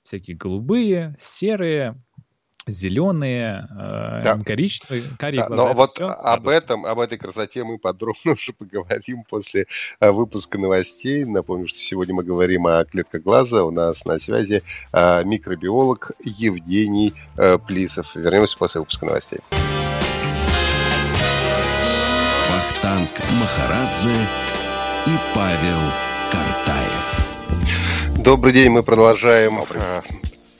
Всякие 0.04 0.36
голубые, 0.36 1.16
серые, 1.18 2.00
зеленые, 2.68 3.68
э, 3.70 4.20
да. 4.24 4.38
коричневые, 4.44 5.04
карие 5.18 5.42
да, 5.42 5.48
глаза. 5.48 5.62
Но 5.64 5.74
вот 5.74 5.90
все, 5.90 6.06
об 6.06 6.48
этом, 6.48 6.86
об 6.86 7.00
этой 7.00 7.18
красоте 7.18 7.64
мы 7.64 7.78
подробно 7.78 8.32
уже 8.32 8.52
поговорим 8.52 9.24
после 9.24 9.66
э, 10.00 10.10
выпуска 10.10 10.58
новостей. 10.58 11.24
Напомню, 11.24 11.68
что 11.68 11.78
сегодня 11.78 12.14
мы 12.14 12.24
говорим 12.24 12.66
о 12.66 12.84
клетках 12.84 13.22
глаза. 13.22 13.64
У 13.64 13.70
нас 13.70 14.04
на 14.04 14.18
связи 14.18 14.62
э, 14.92 15.24
микробиолог 15.24 16.12
Евгений 16.20 17.14
Плисов. 17.66 18.14
Вернемся 18.14 18.56
после 18.58 18.80
выпуска 18.80 19.06
новостей. 19.06 19.38
Вахтанг 22.50 23.10
Махарадзе 23.40 24.14
и 25.06 25.16
Павел 25.34 25.78
Картаев. 26.30 27.28
Добрый 28.24 28.52
день, 28.52 28.70
мы 28.70 28.82
продолжаем 28.82 29.60
Э, 29.70 30.02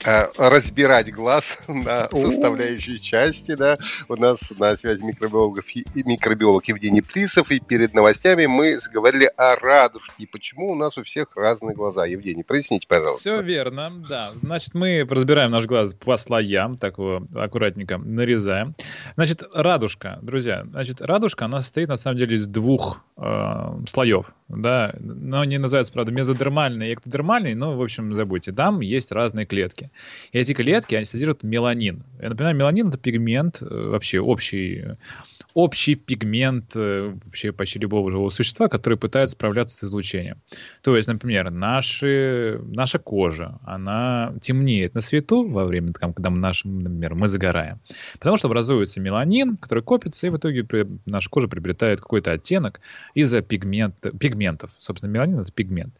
разбирать 0.05 1.11
глаз 1.11 1.57
на 1.67 2.07
составляющие 2.09 2.99
части, 2.99 3.55
да. 3.55 3.77
У 4.07 4.15
нас 4.15 4.39
на 4.57 4.75
связи 4.75 5.03
микробиолог, 5.03 5.63
микробиолог 5.95 6.65
Евгений 6.65 7.01
Плисов, 7.01 7.51
и 7.51 7.59
перед 7.59 7.93
новостями 7.93 8.45
мы 8.45 8.77
говорили 8.91 9.31
о 9.37 9.55
радужке, 9.55 10.13
и 10.17 10.25
почему 10.25 10.71
у 10.71 10.75
нас 10.75 10.97
у 10.97 11.03
всех 11.03 11.35
разные 11.35 11.75
глаза. 11.75 12.05
Евгений, 12.05 12.43
проясните, 12.43 12.87
пожалуйста. 12.87 13.19
Все 13.19 13.41
верно, 13.41 13.91
да. 14.07 14.31
Значит, 14.41 14.73
мы 14.73 15.05
разбираем 15.09 15.51
наш 15.51 15.65
глаз 15.65 15.93
по 15.93 16.17
слоям, 16.17 16.77
так 16.77 16.97
его 16.97 17.23
аккуратненько 17.35 17.97
нарезаем. 17.97 18.75
Значит, 19.15 19.43
радужка, 19.53 20.19
друзья, 20.21 20.65
значит, 20.71 21.01
радужка, 21.01 21.45
она 21.45 21.61
состоит 21.61 21.89
на 21.89 21.97
самом 21.97 22.17
деле 22.17 22.37
из 22.37 22.47
двух 22.47 23.01
э, 23.17 23.85
слоев, 23.87 24.31
да, 24.47 24.95
но 24.99 25.41
они 25.41 25.57
называются, 25.57 25.93
правда, 25.93 26.11
мезодермальный 26.11 26.89
и 26.89 26.93
эктодермальный, 26.93 27.53
но, 27.53 27.77
в 27.77 27.81
общем, 27.81 28.13
забудьте, 28.13 28.51
там 28.51 28.79
есть 28.81 29.11
разные 29.11 29.45
клетки. 29.45 29.88
И 30.31 30.39
эти 30.39 30.53
клетки, 30.53 30.95
они 30.95 31.05
содержат 31.05 31.43
меланин. 31.43 32.03
Я 32.21 32.29
напоминаю, 32.29 32.55
меланин— 32.55 32.87
это 32.89 32.97
пигмент, 32.97 33.61
э, 33.61 33.65
вообще 33.65 34.19
общий, 34.19 34.97
общий 35.63 35.95
пигмент 35.95 36.71
э, 36.75 37.13
вообще 37.25 37.51
почти 37.51 37.79
любого 37.79 38.09
живого 38.09 38.29
существа, 38.29 38.69
который 38.69 38.97
пытается 38.97 39.35
справляться 39.35 39.75
с 39.75 39.83
излучением. 39.83 40.37
То 40.81 40.95
есть, 40.95 41.07
например, 41.07 41.51
наши, 41.51 42.59
наша 42.63 42.97
кожа, 42.97 43.59
она 43.65 44.33
темнеет 44.39 44.95
на 44.95 45.01
свету 45.01 45.47
во 45.47 45.65
время, 45.65 45.91
когда 45.91 46.29
мы, 46.29 46.37
наш, 46.39 46.63
например, 46.63 47.15
мы 47.15 47.27
загораем. 47.27 47.79
Потому 48.13 48.37
что 48.37 48.47
образуется 48.47 49.01
меланин, 49.01 49.57
который 49.57 49.83
копится, 49.83 50.27
и 50.27 50.29
в 50.29 50.37
итоге 50.37 50.65
наша 51.05 51.29
кожа 51.29 51.49
приобретает 51.49 51.99
какой-то 51.99 52.31
оттенок 52.31 52.79
из-за 53.13 53.41
пигмент, 53.41 53.95
пигментов. 54.17 54.71
Собственно, 54.79 55.11
меланин— 55.11 55.39
это 55.41 55.51
пигмент. 55.51 55.93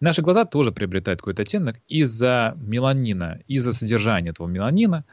Наши 0.00 0.20
глаза 0.20 0.44
тоже 0.44 0.72
приобретают 0.72 1.20
какой-то 1.20 1.42
оттенок 1.42 1.76
из-за 1.88 2.54
меланина, 2.60 3.40
из-за 3.48 3.72
содержания 3.72 4.30
этого 4.30 4.46
меланина 4.46 5.04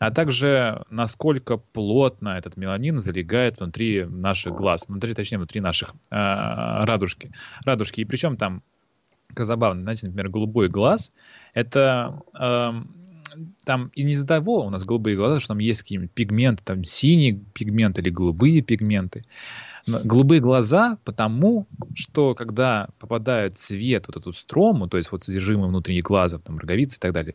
а 0.00 0.10
также 0.10 0.82
насколько 0.88 1.58
плотно 1.58 2.30
этот 2.30 2.56
меланин 2.56 2.98
залегает 3.00 3.60
внутри 3.60 4.06
наших 4.06 4.54
глаз, 4.54 4.86
внутри, 4.88 5.12
точнее, 5.12 5.36
внутри 5.36 5.60
наших 5.60 5.90
э, 5.90 5.94
радужки. 6.10 7.30
радужки. 7.66 8.00
И 8.00 8.06
причем 8.06 8.38
там, 8.38 8.62
как 9.34 9.44
забавно, 9.44 9.82
знаете, 9.82 10.06
например, 10.06 10.30
голубой 10.30 10.70
глаз, 10.70 11.12
это 11.52 12.22
э, 12.32 12.72
там 13.66 13.90
и 13.94 14.02
не 14.02 14.12
из-за 14.12 14.26
того 14.26 14.64
у 14.64 14.70
нас 14.70 14.84
голубые 14.84 15.16
глаза, 15.16 15.38
что 15.38 15.48
там 15.48 15.58
есть 15.58 15.82
какие-нибудь 15.82 16.12
пигменты, 16.12 16.64
там 16.64 16.82
синие 16.82 17.34
пигменты 17.52 18.00
или 18.00 18.08
голубые 18.08 18.62
пигменты. 18.62 19.26
Голубые 19.86 20.40
глаза, 20.40 20.98
потому 21.04 21.66
что 21.94 22.34
когда 22.34 22.88
попадает 22.98 23.56
свет, 23.56 24.04
вот 24.06 24.16
эту 24.16 24.32
строму, 24.32 24.88
то 24.88 24.96
есть 24.96 25.10
вот 25.12 25.24
содержимое 25.24 25.68
внутренних 25.68 26.04
глазов, 26.04 26.42
там, 26.42 26.58
роговицы 26.58 26.96
и 26.96 27.00
так 27.00 27.12
далее, 27.12 27.34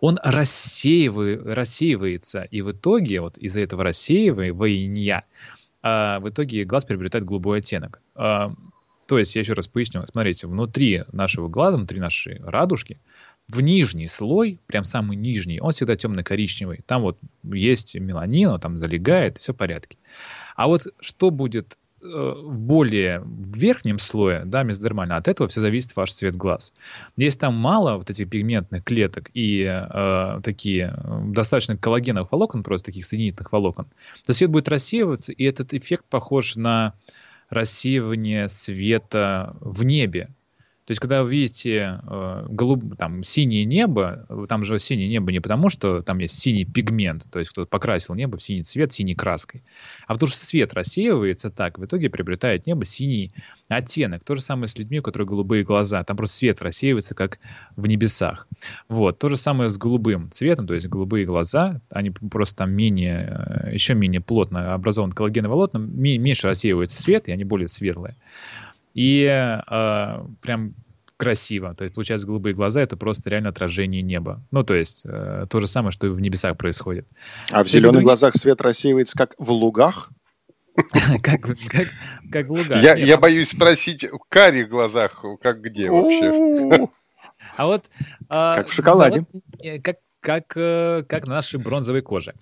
он 0.00 0.18
рассеивает, 0.22 1.44
рассеивается, 1.44 2.42
и 2.42 2.62
в 2.62 2.72
итоге 2.72 3.20
вот 3.20 3.38
из-за 3.38 3.60
этого 3.60 3.84
рассеивания 3.84 5.24
а, 5.82 6.20
в 6.20 6.28
итоге 6.28 6.64
глаз 6.64 6.84
приобретает 6.84 7.24
голубой 7.24 7.58
оттенок. 7.58 8.00
А, 8.14 8.52
то 9.06 9.18
есть, 9.18 9.34
я 9.36 9.42
еще 9.42 9.52
раз 9.52 9.68
поясню, 9.68 10.04
смотрите, 10.06 10.46
внутри 10.46 11.04
нашего 11.12 11.48
глаза, 11.48 11.76
внутри 11.76 12.00
нашей 12.00 12.40
радужки, 12.42 12.98
в 13.48 13.60
нижний 13.60 14.08
слой, 14.08 14.58
прям 14.66 14.82
самый 14.82 15.16
нижний, 15.16 15.60
он 15.60 15.72
всегда 15.72 15.96
темно-коричневый. 15.96 16.80
Там 16.86 17.02
вот 17.02 17.18
есть 17.44 17.94
меланин, 17.94 18.48
он 18.48 18.60
там 18.60 18.78
залегает, 18.78 19.38
все 19.38 19.52
в 19.52 19.56
порядке. 19.56 19.96
А 20.56 20.66
вот 20.66 20.86
что 21.00 21.30
будет 21.30 21.78
Э, 22.12 22.34
более 22.44 23.20
в 23.20 23.56
верхнем 23.56 23.98
слое, 23.98 24.42
да, 24.44 24.62
мезодермально, 24.62 25.16
от 25.16 25.28
этого 25.28 25.48
все 25.48 25.60
зависит 25.60 25.96
ваш 25.96 26.12
цвет 26.12 26.36
глаз. 26.36 26.72
Если 27.16 27.40
там 27.40 27.54
мало 27.54 27.96
вот 27.96 28.10
этих 28.10 28.28
пигментных 28.28 28.84
клеток 28.84 29.30
и 29.34 29.62
э, 29.62 30.40
такие 30.42 30.94
э, 30.96 31.20
достаточно 31.26 31.76
коллагеновых 31.76 32.30
волокон, 32.32 32.62
просто 32.62 32.86
таких 32.86 33.04
соединительных 33.04 33.52
волокон, 33.52 33.86
то 34.24 34.32
свет 34.32 34.50
будет 34.50 34.68
рассеиваться, 34.68 35.32
и 35.32 35.44
этот 35.44 35.74
эффект 35.74 36.04
похож 36.08 36.56
на 36.56 36.94
рассеивание 37.50 38.48
света 38.48 39.56
в 39.60 39.84
небе. 39.84 40.28
То 40.86 40.92
есть, 40.92 41.00
когда 41.00 41.24
вы 41.24 41.30
видите 41.30 42.00
э, 42.00 42.46
голуб, 42.48 42.96
там, 42.96 43.24
синее 43.24 43.64
небо, 43.64 44.24
там 44.48 44.62
же 44.62 44.78
синее 44.78 45.08
небо 45.08 45.32
не 45.32 45.40
потому, 45.40 45.68
что 45.68 46.00
там 46.00 46.18
есть 46.18 46.38
синий 46.38 46.64
пигмент, 46.64 47.26
то 47.28 47.40
есть 47.40 47.50
кто-то 47.50 47.68
покрасил 47.68 48.14
небо 48.14 48.36
в 48.36 48.42
синий 48.42 48.62
цвет, 48.62 48.92
синей 48.92 49.16
краской, 49.16 49.64
а 50.06 50.12
потому 50.12 50.30
что 50.30 50.46
свет 50.46 50.74
рассеивается 50.74 51.50
так, 51.50 51.78
в 51.78 51.84
итоге 51.84 52.08
приобретает 52.08 52.66
небо 52.66 52.84
синий 52.84 53.32
оттенок. 53.68 54.22
То 54.22 54.36
же 54.36 54.42
самое 54.42 54.68
с 54.68 54.78
людьми, 54.78 55.00
у 55.00 55.02
которых 55.02 55.28
голубые 55.28 55.64
глаза. 55.64 56.04
Там 56.04 56.16
просто 56.16 56.36
свет 56.36 56.62
рассеивается, 56.62 57.16
как 57.16 57.40
в 57.74 57.88
небесах. 57.88 58.46
Вот. 58.88 59.18
То 59.18 59.28
же 59.28 59.36
самое 59.36 59.70
с 59.70 59.76
голубым 59.76 60.30
цветом, 60.30 60.68
то 60.68 60.74
есть 60.74 60.86
голубые 60.86 61.26
глаза, 61.26 61.80
они 61.90 62.10
просто 62.10 62.58
там 62.58 62.70
менее, 62.70 63.66
э, 63.66 63.74
еще 63.74 63.94
менее 63.94 64.20
плотно 64.20 64.74
образованы 64.74 65.14
коллагеновые 65.14 65.56
волокна, 65.56 65.78
меньше 65.78 66.46
рассеивается 66.46 67.02
свет, 67.02 67.26
и 67.26 67.32
они 67.32 67.42
более 67.42 67.66
светлые 67.66 68.14
и 68.96 69.24
э, 69.24 70.18
прям 70.40 70.74
красиво. 71.18 71.74
То 71.74 71.84
есть, 71.84 71.94
получается, 71.94 72.26
голубые 72.26 72.54
глаза— 72.54 72.80
это 72.82 72.96
просто 72.96 73.28
реально 73.28 73.50
отражение 73.50 74.00
неба. 74.00 74.42
Ну, 74.50 74.64
то 74.64 74.74
есть, 74.74 75.02
э, 75.04 75.46
то 75.50 75.60
же 75.60 75.66
самое, 75.66 75.92
что 75.92 76.06
и 76.06 76.10
в 76.10 76.18
небесах 76.18 76.56
происходит. 76.56 77.06
А 77.50 77.62
в 77.62 77.68
зеленых 77.68 78.02
глазах 78.02 78.34
свет 78.34 78.60
рассеивается 78.62 79.16
как 79.16 79.34
в 79.38 79.50
лугах? 79.52 80.10
Как, 81.22 81.40
как, 81.40 81.88
как 82.30 82.46
в 82.48 82.50
лугах. 82.50 82.82
Я, 82.82 82.96
я 82.96 83.16
боюсь 83.16 83.48
спросить, 83.48 84.04
в 84.04 84.18
карих 84.28 84.68
глазах, 84.68 85.24
как 85.40 85.62
где 85.62 85.90
вообще? 85.90 86.88
А 87.56 87.66
вот... 87.66 87.86
А, 88.28 88.56
как 88.56 88.68
в 88.68 88.74
шоколаде. 88.74 89.24
Как, 89.82 89.96
как, 90.20 90.52
э, 90.54 91.02
как 91.08 91.26
на 91.26 91.36
нашей 91.36 91.58
бронзовой 91.58 92.02
коже. 92.02 92.34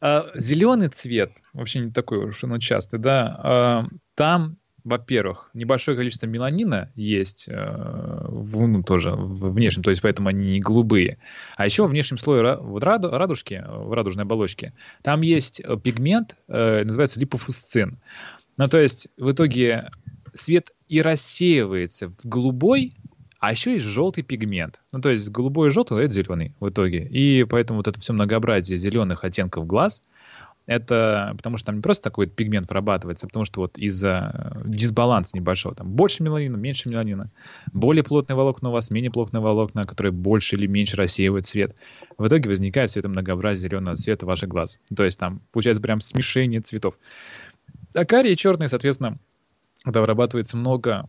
А, 0.00 0.30
Зеленый 0.34 0.88
цвет, 0.88 1.32
вообще 1.52 1.80
не 1.80 1.90
такой 1.90 2.24
уж 2.24 2.42
он 2.44 2.58
частый, 2.60 2.98
да, 2.98 3.86
там 4.14 4.56
во-первых, 4.84 5.50
небольшое 5.54 5.96
количество 5.96 6.26
меланина 6.26 6.90
есть 6.94 7.46
э, 7.48 7.54
в, 7.54 8.66
ну, 8.66 8.82
тоже 8.82 9.12
в 9.12 9.52
внешнем, 9.52 9.82
то 9.82 9.90
есть 9.90 10.02
поэтому 10.02 10.28
они 10.28 10.52
не 10.52 10.60
голубые. 10.60 11.18
А 11.56 11.64
еще 11.64 11.86
в 11.86 11.90
внешнем 11.90 12.18
слое 12.18 12.56
вот 12.56 12.82
раду, 12.82 13.10
радужки, 13.10 13.64
в 13.66 13.92
радужной 13.92 14.24
оболочке, 14.24 14.72
там 15.02 15.20
есть 15.22 15.60
э, 15.60 15.76
пигмент, 15.82 16.36
э, 16.48 16.84
называется 16.84 17.20
липофусцин. 17.20 17.98
Ну, 18.56 18.68
то 18.68 18.80
есть 18.80 19.08
в 19.16 19.30
итоге 19.30 19.90
свет 20.34 20.72
и 20.88 21.00
рассеивается 21.00 22.08
в 22.08 22.24
голубой, 22.24 22.94
а 23.38 23.52
еще 23.52 23.74
есть 23.74 23.86
желтый 23.86 24.24
пигмент. 24.24 24.80
Ну, 24.92 25.00
то 25.00 25.10
есть 25.10 25.28
голубой 25.28 25.68
и 25.68 25.70
желтый— 25.70 26.04
это 26.04 26.12
зеленый 26.12 26.54
в 26.60 26.68
итоге. 26.68 27.06
И 27.08 27.44
поэтому 27.44 27.78
вот 27.78 27.88
это 27.88 28.00
все 28.00 28.12
многообразие 28.12 28.78
зеленых 28.78 29.24
оттенков 29.24 29.66
глаз— 29.66 30.02
это 30.66 31.32
потому 31.36 31.56
что 31.56 31.66
там 31.66 31.76
не 31.76 31.82
просто 31.82 32.04
такой 32.04 32.26
пигмент 32.26 32.68
вырабатывается, 32.68 33.26
а 33.26 33.28
потому 33.28 33.44
что 33.44 33.60
вот 33.60 33.78
из-за 33.78 34.30
э, 34.32 34.62
дисбаланса 34.66 35.36
небольшого, 35.36 35.74
там 35.74 35.90
больше 35.90 36.22
меланина, 36.22 36.56
меньше 36.56 36.88
меланина, 36.88 37.30
более 37.72 38.04
плотные 38.04 38.36
волокна 38.36 38.68
у 38.68 38.72
вас, 38.72 38.90
менее 38.90 39.10
плотные 39.10 39.40
волокна, 39.40 39.86
которые 39.86 40.12
больше 40.12 40.56
или 40.56 40.66
меньше 40.66 40.96
рассеивают 40.96 41.46
свет. 41.46 41.74
В 42.16 42.26
итоге 42.26 42.48
возникает 42.48 42.90
все 42.90 43.00
это 43.00 43.08
многообразие 43.08 43.68
зеленого 43.68 43.96
цвета 43.96 44.26
ваших 44.26 44.48
глаз. 44.48 44.78
То 44.94 45.04
есть 45.04 45.18
там 45.18 45.40
получается 45.52 45.82
прям 45.82 46.00
смешение 46.00 46.60
цветов. 46.60 46.94
А 47.94 48.04
карие 48.04 48.36
черные, 48.36 48.68
соответственно, 48.68 49.18
когда 49.82 50.00
вырабатывается 50.00 50.56
много 50.56 51.08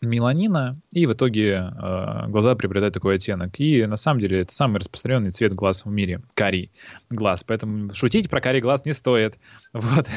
меланина, 0.00 0.80
и 0.92 1.06
в 1.06 1.12
итоге 1.12 1.52
э, 1.52 2.26
глаза 2.28 2.54
приобретают 2.54 2.94
такой 2.94 3.16
оттенок. 3.16 3.60
И 3.60 3.84
на 3.86 3.96
самом 3.96 4.20
деле 4.20 4.40
это 4.40 4.54
самый 4.54 4.78
распространенный 4.78 5.30
цвет 5.30 5.54
глаз 5.54 5.84
в 5.84 5.90
мире— 5.90 6.22
карий 6.34 6.70
глаз. 7.10 7.44
Поэтому 7.44 7.94
шутить 7.94 8.30
про 8.30 8.40
карий 8.40 8.60
глаз 8.60 8.84
не 8.84 8.92
стоит. 8.92 9.38
Вот. 9.72 10.08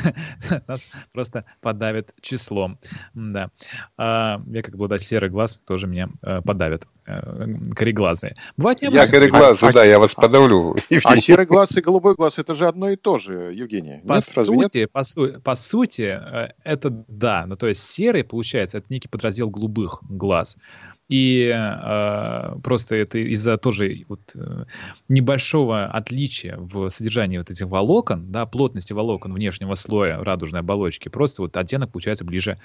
Нас 0.67 0.91
просто 1.11 1.45
подавит 1.61 2.13
числом. 2.21 2.79
Да. 3.13 3.51
А, 3.97 4.41
я 4.47 4.63
как 4.63 4.73
обладатель 4.73 5.05
серый 5.05 5.29
глаз 5.29 5.59
тоже 5.65 5.85
меня 5.85 6.09
э, 6.23 6.41
подавят. 6.41 6.87
Э, 7.05 7.45
кореглазые. 7.75 8.35
Бывает 8.55 8.81
Я 8.81 9.07
кореглазый, 9.07 9.69
а, 9.69 9.73
да, 9.73 9.83
я 9.83 9.99
вас 9.99 10.15
подавлю. 10.15 10.75
А 11.03 11.17
серый 11.17 11.45
глаз 11.45 11.75
и 11.75 11.81
голубой 11.81 12.15
глаз— 12.15 12.37
это 12.37 12.55
же 12.55 12.65
одно 12.65 12.89
и 12.89 12.95
то 12.95 13.17
же, 13.17 13.51
Евгений. 13.53 14.01
По 14.07 14.13
нет, 14.13 14.23
сути, 14.23 14.85
по, 14.85 15.03
су 15.03 15.41
по 15.43 15.55
сути, 15.55 16.17
э, 16.17 16.53
это 16.63 16.89
да. 17.09 17.45
Ну, 17.45 17.57
то 17.57 17.67
есть 17.67 17.83
серый, 17.83 18.23
получается, 18.23 18.77
это 18.77 18.87
некий 18.89 19.09
подраздел 19.09 19.49
голубых 19.49 19.99
глаз. 20.03 20.55
И 21.09 21.51
э, 21.53 22.59
просто 22.63 22.95
это 22.95 23.17
из-за 23.19 23.57
тоже 23.57 24.05
вот, 24.07 24.21
э, 24.35 24.63
небольшого 25.09 25.85
отличия 25.85 26.55
в 26.57 26.89
содержании 26.89 27.37
вот 27.37 27.51
этих 27.51 27.67
волокон, 27.67 28.31
да, 28.31 28.45
плотности 28.45 28.93
волокон 28.93 29.33
внешнего 29.33 29.75
слоя 29.75 30.23
радужной 30.23 30.61
оболочки, 30.61 31.09
просто 31.09 31.41
вот 31.41 31.57
оттенок 31.57 31.91
получается 31.91 32.23
ближе 32.23 32.57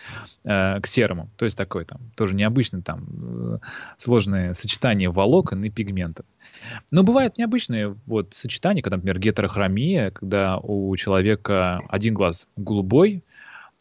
э, 0.44 0.81
к 0.81 0.87
серому. 0.87 1.31
То 1.37 1.46
есть 1.46 1.59
такое 1.59 1.85
там 1.85 2.01
тоже 2.16 2.35
необычное 2.37 2.81
там 2.81 3.07
э, 3.11 3.59
сложное 3.96 4.55
сочетание 4.55 5.11
волокон 5.11 5.64
и 5.64 5.70
пигментов. 5.70 6.24
Но 6.90 7.03
бывают 7.03 7.38
необычные 7.38 7.96
вот 8.07 8.35
сочетания, 8.35 8.83
когда, 8.83 8.96
например, 8.96 9.18
гетерохромия, 9.18 10.11
когда 10.12 10.59
у 10.59 10.94
человека 10.96 11.81
один 11.88 12.14
глаз 12.14 12.46
голубой, 12.57 13.24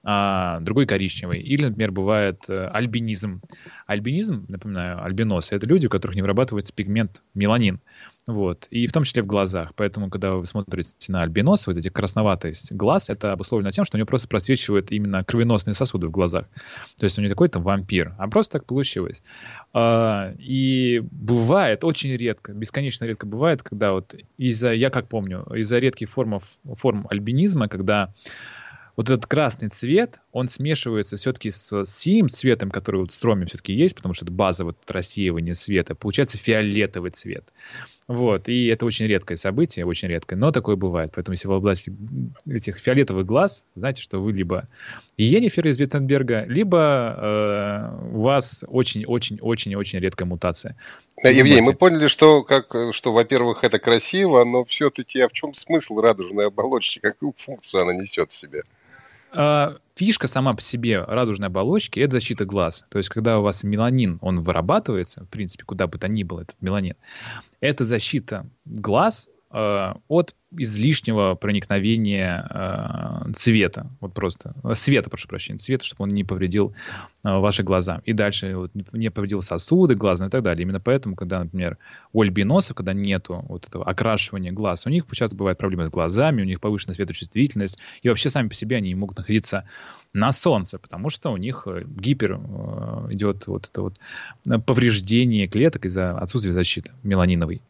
а 0.10 0.62
другой 0.62 0.86
коричневый. 0.86 1.42
Или, 1.42 1.66
например, 1.66 1.92
бывает 1.92 2.46
э, 2.48 2.70
альбинизм. 2.72 3.42
Альбинизм, 3.88 4.46
напоминаю, 4.48 5.04
альбиносы— 5.04 5.54
это 5.56 5.68
люди, 5.68 5.88
у 5.88 5.90
которых 5.90 6.16
не 6.16 6.22
вырабатывается 6.22 6.72
пигмент 6.72 7.22
меланин. 7.34 7.82
Вот. 8.26 8.68
И 8.72 8.88
в 8.88 8.94
том 8.94 9.04
числе 9.04 9.22
в 9.22 9.26
глазах. 9.26 9.74
Поэтому, 9.76 10.10
когда 10.10 10.36
вы 10.36 10.46
смотрите 10.46 10.94
на 11.10 11.24
альбинос, 11.24 11.68
вот 11.68 11.78
эти 11.78 11.90
красноватость 11.90 12.72
глаз, 12.72 13.10
это 13.10 13.34
обусловлено 13.34 13.72
тем, 13.72 13.84
что 13.84 13.98
у 13.98 14.00
него 14.00 14.08
просто 14.08 14.30
просвечивают 14.30 14.92
именно 14.92 15.22
кровеносные 15.24 15.74
сосуды 15.74 16.08
в 16.08 16.12
глазах. 16.12 16.46
То 16.98 17.04
есть 17.04 17.18
он 17.18 17.26
не 17.26 17.30
такой 17.30 17.50
там 17.50 17.64
вампир, 17.64 18.16
а 18.18 18.30
просто 18.30 18.60
так 18.60 18.66
получилось. 18.66 19.22
А, 19.74 20.32
и 20.40 21.02
бывает, 21.12 21.84
очень 21.84 22.16
редко, 22.16 22.54
бесконечно 22.54 23.04
редко 23.04 23.26
бывает, 23.26 23.62
когда 23.62 23.92
вот 23.92 24.16
из-за, 24.38 24.72
я 24.72 24.90
как 24.90 25.10
помню, 25.10 25.44
из-за 25.54 25.80
редких 25.80 26.10
форм, 26.10 26.40
форм 26.78 27.08
альбинизма, 27.10 27.68
когда 27.68 28.14
вот 28.98 29.12
этот 29.12 29.28
красный 29.28 29.70
цвет, 29.70 30.20
он 30.32 30.50
смешивается 30.50 31.18
все-таки 31.18 31.52
с 31.52 31.86
синим 31.86 32.30
цветом, 32.30 32.72
который 32.72 33.02
вот 33.02 33.12
в 33.12 33.14
строме 33.14 33.46
все-таки 33.46 33.72
есть, 33.72 33.96
потому 33.96 34.16
что 34.16 34.26
это 34.26 34.34
база 34.34 34.66
вот 34.66 34.76
рассеивания 34.88 35.54
света, 35.54 35.94
получается 35.94 36.38
фиолетовый 36.38 37.12
цвет. 37.12 37.46
Вот, 38.08 38.48
и 38.48 38.68
это 38.68 38.86
очень 38.86 39.06
редкое 39.06 39.36
событие, 39.36 39.86
очень 39.86 40.08
редкое, 40.08 40.38
но 40.38 40.52
такое 40.52 40.78
бывает. 40.78 41.12
Поэтому 41.14 41.34
если 41.34 41.48
вы 41.48 41.56
обладаете 41.56 41.94
этих 42.50 42.78
фиолетовых 42.78 43.26
глаз, 43.26 43.66
знаете, 43.76 44.02
что 44.02 44.20
вы 44.20 44.32
либо 44.32 44.68
Енифер 45.18 45.68
из 45.68 45.78
Виттенберга, 45.78 46.46
либо 46.46 48.00
э, 48.02 48.16
у 48.16 48.22
вас 48.22 48.64
очень-очень-очень-очень 48.66 50.00
редкая 50.00 50.26
мутация. 50.26 50.78
Да, 51.22 51.30
Евгений, 51.30 51.62
мы 51.62 51.74
поняли, 51.74 52.08
что, 52.08 52.44
как, 52.44 52.74
что, 52.94 53.12
во-первых, 53.12 53.64
это 53.64 53.78
красиво, 53.78 54.44
но 54.46 54.64
все-таки 54.64 55.20
а 55.20 55.28
в 55.28 55.34
чем 55.34 55.54
смысл 55.54 56.00
радужной 56.00 56.48
оболочки, 56.48 57.00
какую 57.00 57.34
функцию 57.36 57.84
она 57.84 57.94
несет 57.94 58.32
в 58.32 58.36
себе? 58.36 58.64
А, 59.40 59.78
фишка 59.94 60.28
сама 60.28 60.56
по 60.56 60.64
себе 60.64 61.04
радужной 61.04 61.50
оболочки– 61.50 62.00
это 62.02 62.14
защита 62.14 62.44
глаз. 62.44 62.84
То 62.90 62.98
есть, 62.98 63.10
когда 63.10 63.38
у 63.38 63.44
вас 63.44 63.64
меланин, 63.64 64.18
он 64.22 64.42
вырабатывается, 64.42 65.26
в 65.26 65.30
принципе, 65.30 65.64
куда 65.64 65.86
бы 65.86 66.00
то 66.00 66.08
ни 66.08 66.24
было 66.24 66.42
этот 66.42 66.60
меланин, 66.60 66.96
это 67.62 67.86
защита 67.86 68.50
глаз 68.66 69.30
э, 69.52 69.94
от 70.08 70.36
излишнего 70.58 71.36
проникновения 71.36 72.48
э, 72.50 73.32
цвета, 73.34 73.88
вот 74.00 74.14
просто, 74.14 74.54
света, 74.74 75.10
прошу 75.10 75.28
прощения, 75.28 75.58
цвета, 75.58 75.86
чтобы 75.86 76.04
он 76.04 76.10
не 76.10 76.24
повредил 76.24 76.74
э, 77.24 77.30
ваши 77.38 77.64
глаза. 77.64 78.02
И 78.06 78.14
дальше 78.14 78.56
вот, 78.56 78.72
не 78.94 79.10
повредил 79.10 79.42
сосуды 79.42 79.96
глаза 79.96 80.28
и 80.28 80.30
так 80.30 80.44
далее. 80.44 80.64
Именно 80.64 80.80
поэтому, 80.80 81.16
когда, 81.16 81.44
например, 81.44 81.78
у 82.14 82.22
альбиносов, 82.22 82.76
когда 82.76 82.94
нету 82.94 83.46
вот 83.48 83.68
этого 83.68 83.86
окрашивания 83.86 84.52
глаз, 84.52 84.86
у 84.86 84.90
них 84.90 85.06
часто 85.12 85.36
бывают 85.36 85.58
проблемы 85.58 85.88
с 85.88 85.90
глазами, 85.90 86.42
у 86.42 86.46
них 86.46 86.60
повышенная 86.60 86.96
светочувствительность, 86.96 87.78
и 88.02 88.10
вообще 88.10 88.30
сами 88.30 88.48
по 88.50 88.56
себе 88.56 88.78
они 88.78 88.94
могут 88.96 89.18
находиться 89.18 89.66
на 90.14 90.32
солнце, 90.32 90.80
потому 90.80 91.10
что 91.10 91.32
у 91.32 91.38
них 91.38 91.64
э, 91.68 91.84
гипер 91.86 92.40
э, 92.40 93.08
идет 93.12 93.48
вот 93.48 93.70
это 93.70 93.82
вот 93.82 94.00
э, 94.48 94.58
повреждение 94.58 95.48
клеток 95.48 95.86
из-за 95.86 96.18
отсутствия 96.18 96.54
защиты 96.54 96.92
меланиновой. 97.04 97.62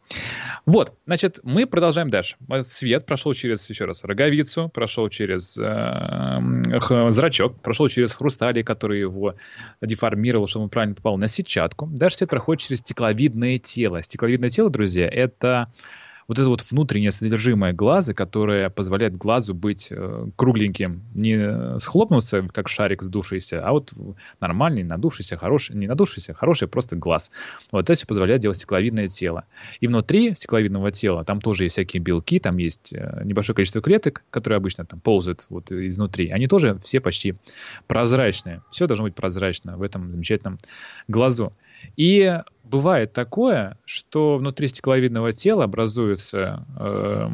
Вот, 0.64 0.94
значит, 1.06 1.40
мы 1.42 1.66
продолжаем 1.66 2.10
дальше. 2.10 2.36
Свет 2.78 3.06
прошел 3.06 3.34
через, 3.34 3.68
еще 3.68 3.86
раз, 3.86 4.04
роговицу, 4.04 4.68
прошел 4.68 5.08
через 5.08 5.58
э, 5.58 7.10
зрачок, 7.10 7.60
прошел 7.60 7.88
через 7.88 8.12
хрусталик, 8.12 8.64
который 8.64 9.00
его 9.00 9.34
деформировал, 9.82 10.46
чтобы 10.46 10.64
он 10.64 10.70
правильно 10.70 10.94
попал 10.94 11.18
на 11.18 11.26
сетчатку. 11.26 11.88
Дальше 11.90 12.18
свет 12.18 12.30
проходит 12.30 12.62
через 12.62 12.78
стекловидное 12.78 13.58
тело. 13.58 14.00
Стекловидное 14.04 14.50
тело, 14.50 14.70
друзья, 14.70 15.08
это 15.08 15.72
вот 16.28 16.38
это 16.38 16.48
вот 16.48 16.62
внутреннее 16.70 17.10
содержимое 17.10 17.72
глаза, 17.72 18.12
которое 18.12 18.68
позволяет 18.68 19.16
глазу 19.16 19.54
быть 19.54 19.88
э, 19.90 20.26
кругленьким, 20.36 21.02
не 21.14 21.78
схлопнуться, 21.80 22.46
как 22.52 22.68
шарик 22.68 23.02
сдувшийся, 23.02 23.66
а 23.66 23.72
вот 23.72 23.94
нормальный, 24.38 24.82
надувшийся, 24.82 25.38
хороший, 25.38 25.74
не 25.74 25.86
надувшийся, 25.86 26.34
хороший 26.34 26.68
просто 26.68 26.96
глаз. 26.96 27.30
Вот 27.72 27.84
это 27.84 27.94
все 27.94 28.06
позволяет 28.06 28.42
делать 28.42 28.58
стекловидное 28.58 29.08
тело. 29.08 29.44
И 29.80 29.86
внутри 29.86 30.34
стекловидного 30.34 30.92
тела 30.92 31.24
там 31.24 31.40
тоже 31.40 31.64
есть 31.64 31.74
всякие 31.74 32.02
белки, 32.02 32.38
там 32.38 32.58
есть 32.58 32.92
э, 32.92 33.22
небольшое 33.24 33.54
количество 33.54 33.80
клеток, 33.80 34.22
которые 34.28 34.58
обычно 34.58 34.84
там 34.84 35.00
ползают 35.00 35.46
вот 35.48 35.72
изнутри. 35.72 36.28
Они 36.28 36.46
тоже 36.46 36.78
все 36.84 37.00
почти 37.00 37.36
прозрачные. 37.86 38.62
Все 38.70 38.86
должно 38.86 39.04
быть 39.04 39.14
прозрачно 39.14 39.78
в 39.78 39.82
этом 39.82 40.10
замечательном 40.10 40.58
глазу. 41.08 41.54
И 41.96 42.40
бывает 42.68 43.12
такое, 43.12 43.76
что 43.84 44.36
внутри 44.36 44.68
стекловидного 44.68 45.32
тела 45.32 45.64
образуется 45.64 46.64
э, 46.78 47.28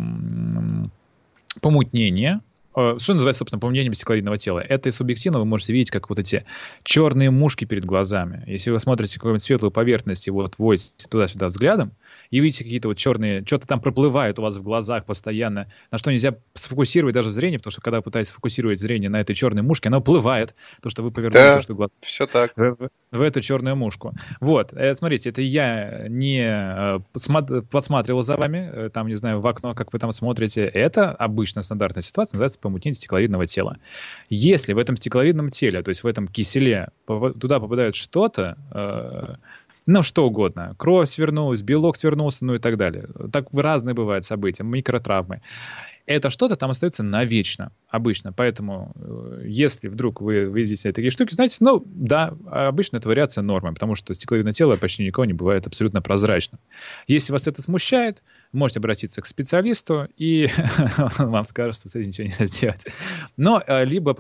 помутнение, 1.61 2.41
что 2.73 3.15
называется, 3.15 3.39
собственно, 3.39 3.61
помутнением 3.61 3.95
стекловидного 3.95 4.37
тела? 4.37 4.59
Это 4.59 4.91
субъективно 4.91 5.39
вы 5.39 5.45
можете 5.45 5.73
видеть, 5.73 5.93
как 5.93 6.09
вот 6.11 6.19
эти 6.19 6.45
черные 6.83 7.31
мушки 7.31 7.67
перед 7.67 7.85
глазами. 7.85 8.43
Если 8.49 8.73
вы 8.73 8.81
смотрите 8.81 9.15
какую-нибудь 9.15 9.45
светлую 9.45 9.71
поверхность 9.71 10.27
и 10.27 10.33
вот 10.33 10.57
водите 10.59 11.07
туда-сюда 11.09 11.49
взглядом, 11.49 11.93
и 12.31 12.41
видите 12.41 12.65
какие-то 12.65 12.89
вот 12.89 12.97
черные, 12.97 13.45
что-то 13.45 13.67
там 13.67 13.81
проплывает 13.81 14.39
у 14.39 14.43
вас 14.43 14.57
в 14.57 14.63
глазах 14.63 15.05
постоянно, 15.05 15.71
на 15.91 15.99
что 15.99 16.11
нельзя 16.11 16.37
сфокусировать 16.55 17.15
даже 17.15 17.33
зрение, 17.33 17.59
потому 17.59 17.73
что 17.73 17.81
когда 17.81 17.99
вы 17.99 18.03
пытаетесь 18.03 18.31
сфокусировать 18.31 18.81
зрение 18.81 19.11
на 19.11 19.21
этой 19.21 19.35
черной 19.35 19.63
мушке, 19.63 19.89
оно 19.89 20.01
плывает, 20.01 20.55
то, 20.83 20.91
что 20.91 21.03
вы 21.03 21.11
повернули, 21.11 21.43
да, 21.43 21.57
то, 21.57 21.63
что 21.63 21.75
глаз... 21.75 21.91
все 22.01 22.27
так. 22.27 22.53
В, 22.57 22.77
в, 22.77 22.91
в 23.13 23.21
эту 23.21 23.41
черную 23.41 23.77
мушку. 23.77 24.15
Вот, 24.41 24.73
э, 24.73 24.95
смотрите, 24.95 25.31
это 25.31 25.43
я 25.43 26.07
не 26.09 26.41
э, 26.43 27.01
подсматривал 27.71 28.23
за 28.23 28.37
вами, 28.37 28.71
э, 28.73 28.91
там, 28.91 29.09
не 29.09 29.17
знаю, 29.17 29.41
в 29.41 29.47
окно, 29.47 29.75
как 29.75 29.93
вы 29.93 29.99
там 29.99 30.13
смотрите. 30.13 30.65
Это 30.65 31.11
обычная 31.13 31.63
стандартная 31.63 32.03
ситуация, 32.03 32.37
называется 32.37 32.59
помутнение 32.59 32.97
стекловидного 32.97 33.47
тела. 33.47 33.79
Если 34.29 34.73
в 34.73 34.79
этом 34.79 34.97
стекловидном 34.97 35.51
теле, 35.51 35.83
то 35.83 35.91
есть 35.91 36.03
в 36.03 36.07
этом 36.07 36.29
киселе, 36.29 36.89
туда 37.07 37.61
попадает 37.61 37.95
что-то, 37.95 38.57
э, 38.73 39.35
ну, 39.87 40.03
что 40.03 40.27
угодно. 40.27 40.75
Кровь 40.79 41.09
свернулась, 41.09 41.63
белок 41.63 41.97
свернулся, 41.97 42.45
ну 42.45 42.55
и 42.55 42.59
так 42.59 42.77
далее. 42.77 43.09
Так 43.33 43.49
разные 43.53 43.95
бывают 43.95 44.25
события, 44.25 44.63
микротравмы. 44.63 45.43
Это 46.07 46.29
что-то 46.29 46.57
там 46.57 46.71
остается 46.71 47.03
навечно, 47.03 47.73
обычно. 47.89 48.33
Поэтому, 48.33 48.93
э, 48.95 49.45
если 49.47 49.89
вдруг 49.89 50.21
вы 50.21 50.45
видите 50.45 50.93
такие 50.93 51.11
штуки, 51.11 51.33
знаете, 51.33 51.57
ну, 51.61 51.83
да, 51.87 52.35
обычно 52.51 52.99
это 52.99 53.09
вариация 53.09 53.41
нормы, 53.41 53.73
потому 53.73 53.95
что 53.95 54.15
стекловидное 54.15 54.53
тело 54.53 54.75
почти 54.75 55.03
никого 55.05 55.25
не 55.25 55.33
бывает 55.33 55.67
абсолютно 55.67 56.03
прозрачным. 56.03 56.61
Если 57.07 57.33
вас 57.33 57.47
это 57.47 57.63
смущает, 57.63 58.23
можете 58.53 58.81
обратиться 58.81 59.23
к 59.23 59.27
специалисту, 59.27 60.09
и 60.19 60.49
вам 61.19 61.45
скажут, 61.47 61.77
что 61.77 61.89
с 61.89 61.95
этим 61.95 62.09
ничего 62.09 62.27
нельзя 62.27 62.47
сделать. 62.47 62.87
Но 63.39 63.63
э, 63.67 63.87
либо 63.87 64.15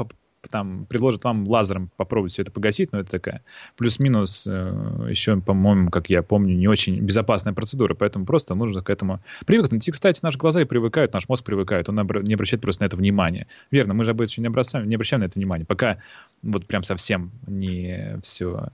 там 0.54 0.86
предложат 0.86 1.24
вам 1.24 1.48
лазером 1.48 1.90
попробовать 1.96 2.30
все 2.30 2.42
это 2.42 2.52
погасить, 2.52 2.92
но 2.92 3.00
это 3.00 3.10
такая 3.10 3.42
плюс-минус 3.76 4.46
э, 4.46 5.08
еще, 5.10 5.40
по-моему, 5.40 5.90
как 5.90 6.10
я 6.10 6.22
помню, 6.22 6.54
не 6.54 6.68
очень 6.68 7.00
безопасная 7.00 7.52
процедура, 7.54 7.94
поэтому 7.94 8.24
просто 8.24 8.54
нужно 8.54 8.80
к 8.80 8.88
этому 8.88 9.18
привыкнуть. 9.46 9.88
И, 9.88 9.90
кстати, 9.90 10.20
наши 10.22 10.38
глаза 10.38 10.60
и 10.60 10.64
привыкают, 10.64 11.12
наш 11.12 11.28
мозг 11.28 11.42
привыкает, 11.42 11.88
он 11.88 11.96
не 11.96 12.34
обращает 12.34 12.62
просто 12.62 12.84
на 12.84 12.86
это 12.86 12.96
внимания. 12.96 13.48
Верно, 13.72 13.94
мы 13.94 14.04
же 14.04 14.12
обычно 14.12 14.42
не 14.42 14.46
обращаем, 14.46 14.88
не 14.88 14.94
обращаем 14.94 15.22
на 15.22 15.24
это 15.24 15.40
внимания, 15.40 15.64
пока 15.64 15.98
вот 16.44 16.66
прям 16.66 16.84
совсем 16.84 17.32
не 17.48 18.20
все 18.22 18.68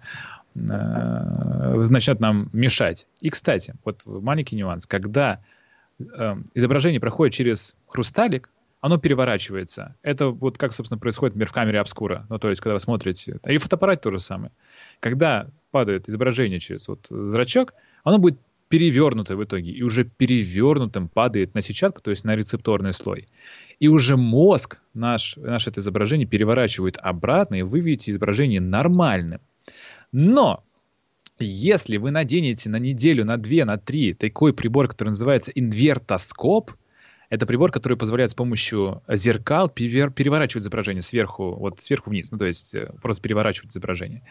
э, 0.55 1.87
начнет 1.89 2.21
нам 2.21 2.51
мешать. 2.53 3.07
И, 3.23 3.31
кстати, 3.31 3.73
вот 3.87 4.03
маленький 4.05 4.55
нюанс, 4.55 4.85
когда 4.85 5.41
э, 5.99 6.37
изображение 6.53 7.01
проходит 7.01 7.33
через 7.33 7.75
хрусталик, 7.87 8.51
оно 8.81 8.99
переворачивается. 8.99 9.97
Это 10.03 10.29
вот 10.29 10.57
как, 10.59 10.73
собственно, 10.73 10.99
происходит, 10.99 11.35
например, 11.35 11.49
в 11.49 11.53
камере 11.53 11.81
обскура. 11.81 12.27
Ну, 12.29 12.39
то 12.39 12.49
есть, 12.49 12.61
когда 12.63 12.75
вы 12.75 12.81
смотрите... 12.81 13.39
И 13.47 13.59
в 13.59 13.63
фотоаппарате 13.63 14.01
то 14.03 14.11
же 14.11 14.21
самое. 14.21 14.53
Когда 15.01 15.49
падает 15.71 16.09
изображение 16.09 16.61
через 16.61 16.89
вот 16.89 17.07
зрачок, 17.11 17.75
оно 18.05 18.19
будет 18.19 18.39
перевернутое 18.69 19.37
в 19.37 19.45
итоге. 19.45 19.73
И 19.73 19.83
уже 19.83 20.05
перевернутым 20.05 21.09
падает 21.09 21.55
на 21.55 21.61
сетчатку, 21.61 22.01
то 22.01 22.11
есть 22.11 22.25
на 22.25 22.35
рецепторный 22.37 22.93
слой. 22.93 23.29
И 23.81 23.89
уже 23.89 24.17
мозг 24.17 24.79
наш, 24.95 25.37
наше 25.37 25.71
это 25.71 25.81
изображение 25.81 26.27
переворачивает 26.27 26.97
обратно, 26.97 27.57
и 27.57 27.63
вы 27.63 27.81
видите 27.81 28.13
изображение 28.13 28.61
нормальным. 28.61 29.41
Но 30.13 30.63
если 31.39 31.97
вы 31.97 32.11
наденете 32.13 32.71
на 32.71 32.79
неделю, 32.79 33.25
на 33.25 33.37
две, 33.37 33.65
на 33.65 33.77
три 33.77 34.15
такой 34.15 34.55
прибор, 34.55 34.89
который 34.89 35.11
называется 35.11 35.51
инвертоскоп, 35.55 36.73
это 37.31 37.47
прибор, 37.47 37.71
который 37.71 37.97
позволяет 37.97 38.33
с 38.33 38.35
помощью 38.35 39.03
зеркал 39.09 39.71
переворачивать 39.71 40.65
изображение 40.65 41.03
сверху, 41.03 41.55
вот 41.55 41.81
сверху 41.81 42.11
вниз, 42.11 42.31
ну 42.33 42.39
то 42.39 42.45
есть 42.45 42.75
э, 42.75 42.93
просто 43.01 43.23
переворачивать 43.23 43.71
изображение. 43.71 44.23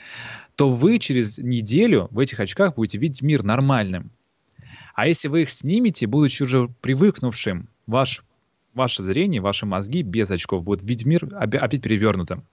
То 0.56 0.72
вы 0.72 1.00
через 1.00 1.38
неделю 1.38 2.10
в 2.12 2.20
этих 2.20 2.42
очках 2.42 2.76
будете 2.76 2.98
видеть 2.98 3.22
мир 3.22 3.44
нормальным. 3.44 4.12
А 4.96 5.08
если 5.08 5.30
вы 5.30 5.44
их 5.44 5.50
снимете, 5.50 6.08
будучи 6.08 6.44
уже 6.44 6.68
привыкнувшим, 6.82 7.70
ваш, 7.88 8.22
ваше 8.74 9.02
зрение, 9.02 9.40
ваши 9.40 9.66
мозги 9.66 10.02
без 10.02 10.30
очков 10.30 10.64
будут 10.64 10.84
видеть 10.84 11.06
мир 11.06 11.30
опять 11.32 11.82
перевернутым. 11.82 12.44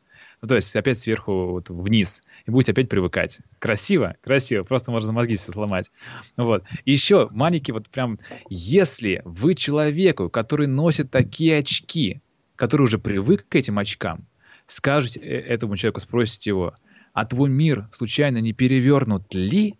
Ну, 0.42 0.48
то 0.48 0.54
есть 0.54 0.74
опять 0.76 0.98
сверху 0.98 1.50
вот, 1.50 1.70
вниз. 1.70 2.22
И 2.44 2.50
будете 2.50 2.72
опять 2.72 2.88
привыкать. 2.88 3.40
Красиво, 3.58 4.16
красиво. 4.22 4.62
Просто 4.62 4.90
можно 4.90 5.12
мозги 5.12 5.36
себе 5.36 5.52
сломать. 5.52 5.90
Вот. 6.36 6.64
И 6.84 6.92
еще 6.92 7.28
маленький 7.30 7.72
вот 7.72 7.88
прям, 7.88 8.18
если 8.48 9.22
вы 9.24 9.54
человеку, 9.54 10.28
который 10.28 10.66
носит 10.66 11.10
такие 11.10 11.58
очки, 11.58 12.20
который 12.54 12.82
уже 12.82 12.98
привык 12.98 13.46
к 13.48 13.54
этим 13.54 13.78
очкам, 13.78 14.26
скажете 14.66 15.20
э, 15.20 15.40
этому 15.40 15.76
человеку, 15.76 16.00
спросите 16.00 16.50
его, 16.50 16.74
а 17.12 17.24
твой 17.24 17.48
мир 17.48 17.88
случайно 17.92 18.38
не 18.38 18.52
перевернут 18.52 19.34
ли? 19.34 19.74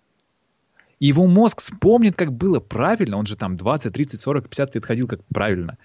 Его 0.98 1.26
мозг 1.26 1.60
вспомнит, 1.60 2.16
как 2.16 2.32
было 2.32 2.58
правильно, 2.58 3.18
он 3.18 3.26
же 3.26 3.36
там 3.36 3.58
20, 3.58 3.92
30, 3.92 4.18
40, 4.18 4.48
50 4.48 4.74
лет 4.74 4.86
ходил 4.86 5.06
как 5.06 5.22
правильно, 5.26 5.76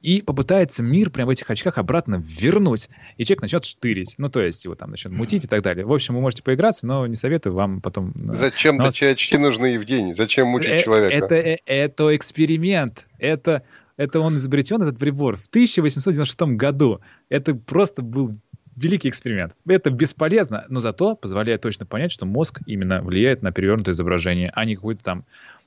и 0.00 0.22
попытается 0.22 0.82
мир 0.82 1.10
прямо 1.10 1.28
в 1.28 1.30
этих 1.30 1.50
очках 1.50 1.78
обратно 1.78 2.22
вернуть, 2.24 2.88
и 3.16 3.24
человек 3.24 3.42
начнет 3.42 3.64
штырить, 3.64 4.14
ну, 4.18 4.28
то 4.28 4.40
есть 4.40 4.64
его 4.64 4.74
там 4.74 4.90
начнет 4.90 5.12
мутить 5.12 5.44
и 5.44 5.46
так 5.46 5.62
далее. 5.62 5.84
В 5.84 5.92
общем, 5.92 6.14
вы 6.14 6.20
можете 6.20 6.42
поиграться, 6.42 6.86
но 6.86 7.06
не 7.06 7.16
советую 7.16 7.54
вам 7.54 7.80
потом... 7.80 8.10
Э, 8.10 8.34
Зачем 8.34 8.76
но... 8.76 8.84
такие 8.84 9.12
очки 9.12 9.36
нужны, 9.36 9.66
Евгений? 9.66 10.14
Зачем 10.14 10.48
мучить 10.48 10.72
э, 10.72 10.78
человека? 10.84 11.14
Это, 11.14 11.34
это, 11.34 11.62
это 11.66 12.16
эксперимент, 12.16 13.06
это, 13.18 13.62
это 13.96 14.20
он 14.20 14.36
изобретен, 14.36 14.82
этот 14.82 14.98
прибор, 14.98 15.36
в 15.36 15.46
1896 15.48 16.56
году. 16.56 17.00
Это 17.28 17.54
просто 17.54 18.02
был 18.02 18.36
великий 18.76 19.08
эксперимент. 19.08 19.56
Это 19.66 19.90
бесполезно, 19.90 20.66
но 20.68 20.80
зато 20.80 21.16
позволяет 21.16 21.62
точно 21.62 21.86
понять, 21.86 22.12
что 22.12 22.26
мозг 22.26 22.60
именно 22.66 23.02
влияет 23.02 23.42
на 23.42 23.50
перевернутое 23.50 23.94
изображение, 23.94 24.52
а 24.54 24.64
не 24.64 24.76
какое-то 24.76 25.02
там 25.02 25.24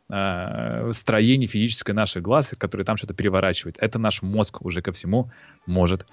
э, 0.10 0.92
строение 0.94 1.48
физическое 1.48 1.94
наших 1.94 2.24
глаз, 2.24 2.54
которое 2.58 2.84
там 2.84 2.98
что-то 2.98 3.14
переворачивает. 3.14 3.78
Это 3.80 4.00
наш 4.00 4.22
мозг 4.22 4.62
уже 4.62 4.82
ко 4.82 4.92
всему 4.92 5.32
может 5.66 6.06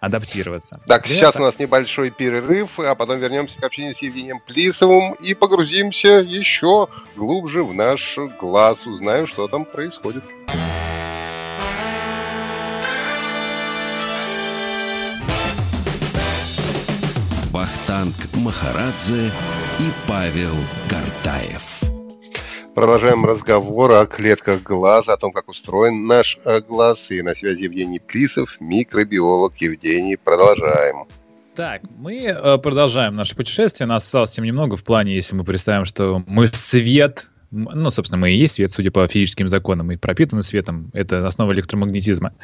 адаптироваться. 0.00 0.80
Так, 0.86 1.06
Для 1.06 1.16
сейчас 1.16 1.36
у 1.36 1.42
нас 1.42 1.58
небольшой 1.58 2.10
перерыв, 2.10 2.78
а 2.78 2.94
потом 2.94 3.18
вернемся 3.18 3.58
к 3.60 3.64
общению 3.64 3.94
с 3.94 4.02
Евгением 4.02 4.40
Плисовым 4.46 5.14
и 5.14 5.34
погрузимся 5.34 6.20
еще 6.20 6.88
глубже 7.16 7.64
в 7.64 7.72
наш 7.72 8.18
глаз, 8.40 8.86
узнаем, 8.86 9.26
что 9.26 9.48
там 9.48 9.64
происходит. 9.64 10.24
Вахтанг 17.50 18.14
Махарадзе 18.34 19.30
и 19.78 19.90
Павел 20.08 20.54
Картаев. 20.88 21.83
Продолжаем 22.74 23.24
разговор 23.24 23.92
о 23.92 24.04
клетках 24.04 24.64
глаза, 24.64 25.12
о 25.12 25.16
том, 25.16 25.30
как 25.30 25.48
устроен 25.48 26.08
наш 26.08 26.38
э, 26.44 26.60
глаз. 26.60 27.08
И 27.12 27.22
на 27.22 27.32
связи 27.34 27.62
Евгений 27.62 28.00
Плисов, 28.00 28.56
микробиолог. 28.58 29.56
Евгений, 29.58 30.16
продолжаем. 30.16 31.06
Так, 31.54 31.82
мы 31.98 32.24
э, 32.24 32.58
продолжаем 32.58 33.14
наше 33.14 33.36
путешествие. 33.36 33.86
Нас 33.86 34.02
осталось 34.02 34.32
тем 34.32 34.44
немного 34.44 34.76
в 34.76 34.82
плане, 34.82 35.14
если 35.14 35.36
мы 35.36 35.44
представим, 35.44 35.84
что 35.84 36.24
мы 36.26 36.48
свет, 36.48 37.30
ну, 37.54 37.90
собственно, 37.90 38.18
мы 38.18 38.32
и 38.32 38.36
есть 38.36 38.54
свет, 38.54 38.72
судя 38.72 38.90
по 38.90 39.06
физическим 39.06 39.48
законам, 39.48 39.92
и 39.92 39.96
пропитаны 39.96 40.42
светом. 40.42 40.90
Это 40.92 41.26
основа 41.26 41.52
электромагнетизма. 41.52 42.34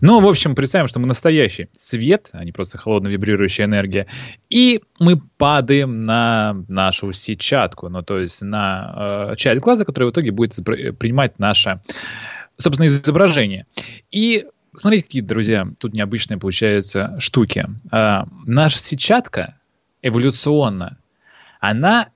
Но, 0.00 0.20
в 0.20 0.26
общем, 0.26 0.54
представим, 0.54 0.88
что 0.88 0.98
мы 0.98 1.06
настоящий 1.06 1.68
свет, 1.76 2.30
а 2.32 2.44
не 2.44 2.52
просто 2.52 2.78
холодно 2.78 3.08
вибрирующая 3.08 3.66
энергия. 3.66 4.06
И 4.50 4.82
мы 4.98 5.20
падаем 5.38 6.04
на 6.04 6.56
нашу 6.68 7.12
сетчатку, 7.12 7.88
ну, 7.88 8.02
то 8.02 8.18
есть 8.18 8.42
на 8.42 9.30
э, 9.30 9.36
часть 9.36 9.60
глаза, 9.60 9.84
которая 9.84 10.10
в 10.10 10.12
итоге 10.12 10.32
будет 10.32 10.54
принимать 10.98 11.38
наше, 11.38 11.80
собственно, 12.58 12.86
изображение. 12.86 13.66
И 14.10 14.46
смотрите, 14.74 15.04
какие, 15.04 15.22
друзья, 15.22 15.68
тут 15.78 15.94
необычные 15.94 16.38
получаются 16.38 17.16
штуки. 17.20 17.66
Э, 17.92 18.24
наша 18.46 18.78
сетчатка 18.78 19.54
эволюционно, 20.02 20.98
она 21.60 22.08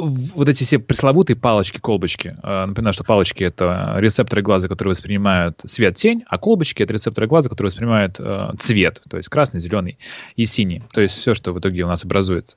вот 0.00 0.48
эти 0.48 0.64
все 0.64 0.78
пресловутые 0.78 1.36
палочки-колбочки. 1.36 2.36
Э, 2.42 2.66
напоминаю, 2.66 2.92
что 2.92 3.04
палочки— 3.04 3.44
это 3.44 3.94
рецепторы 3.98 4.42
глаза, 4.42 4.68
которые 4.68 4.92
воспринимают 4.92 5.60
свет-тень, 5.64 6.24
а 6.28 6.38
колбочки— 6.38 6.82
это 6.84 6.92
рецепторы 6.92 7.26
глаза, 7.26 7.48
которые 7.48 7.70
воспринимают 7.70 8.16
э, 8.18 8.50
цвет, 8.58 9.02
то 9.08 9.16
есть 9.16 9.28
красный, 9.28 9.60
зеленый 9.60 9.98
и 10.36 10.46
синий. 10.46 10.82
То 10.92 11.00
есть 11.00 11.16
все, 11.16 11.34
что 11.34 11.52
в 11.52 11.58
итоге 11.58 11.82
у 11.82 11.88
нас 11.88 12.04
образуется. 12.04 12.56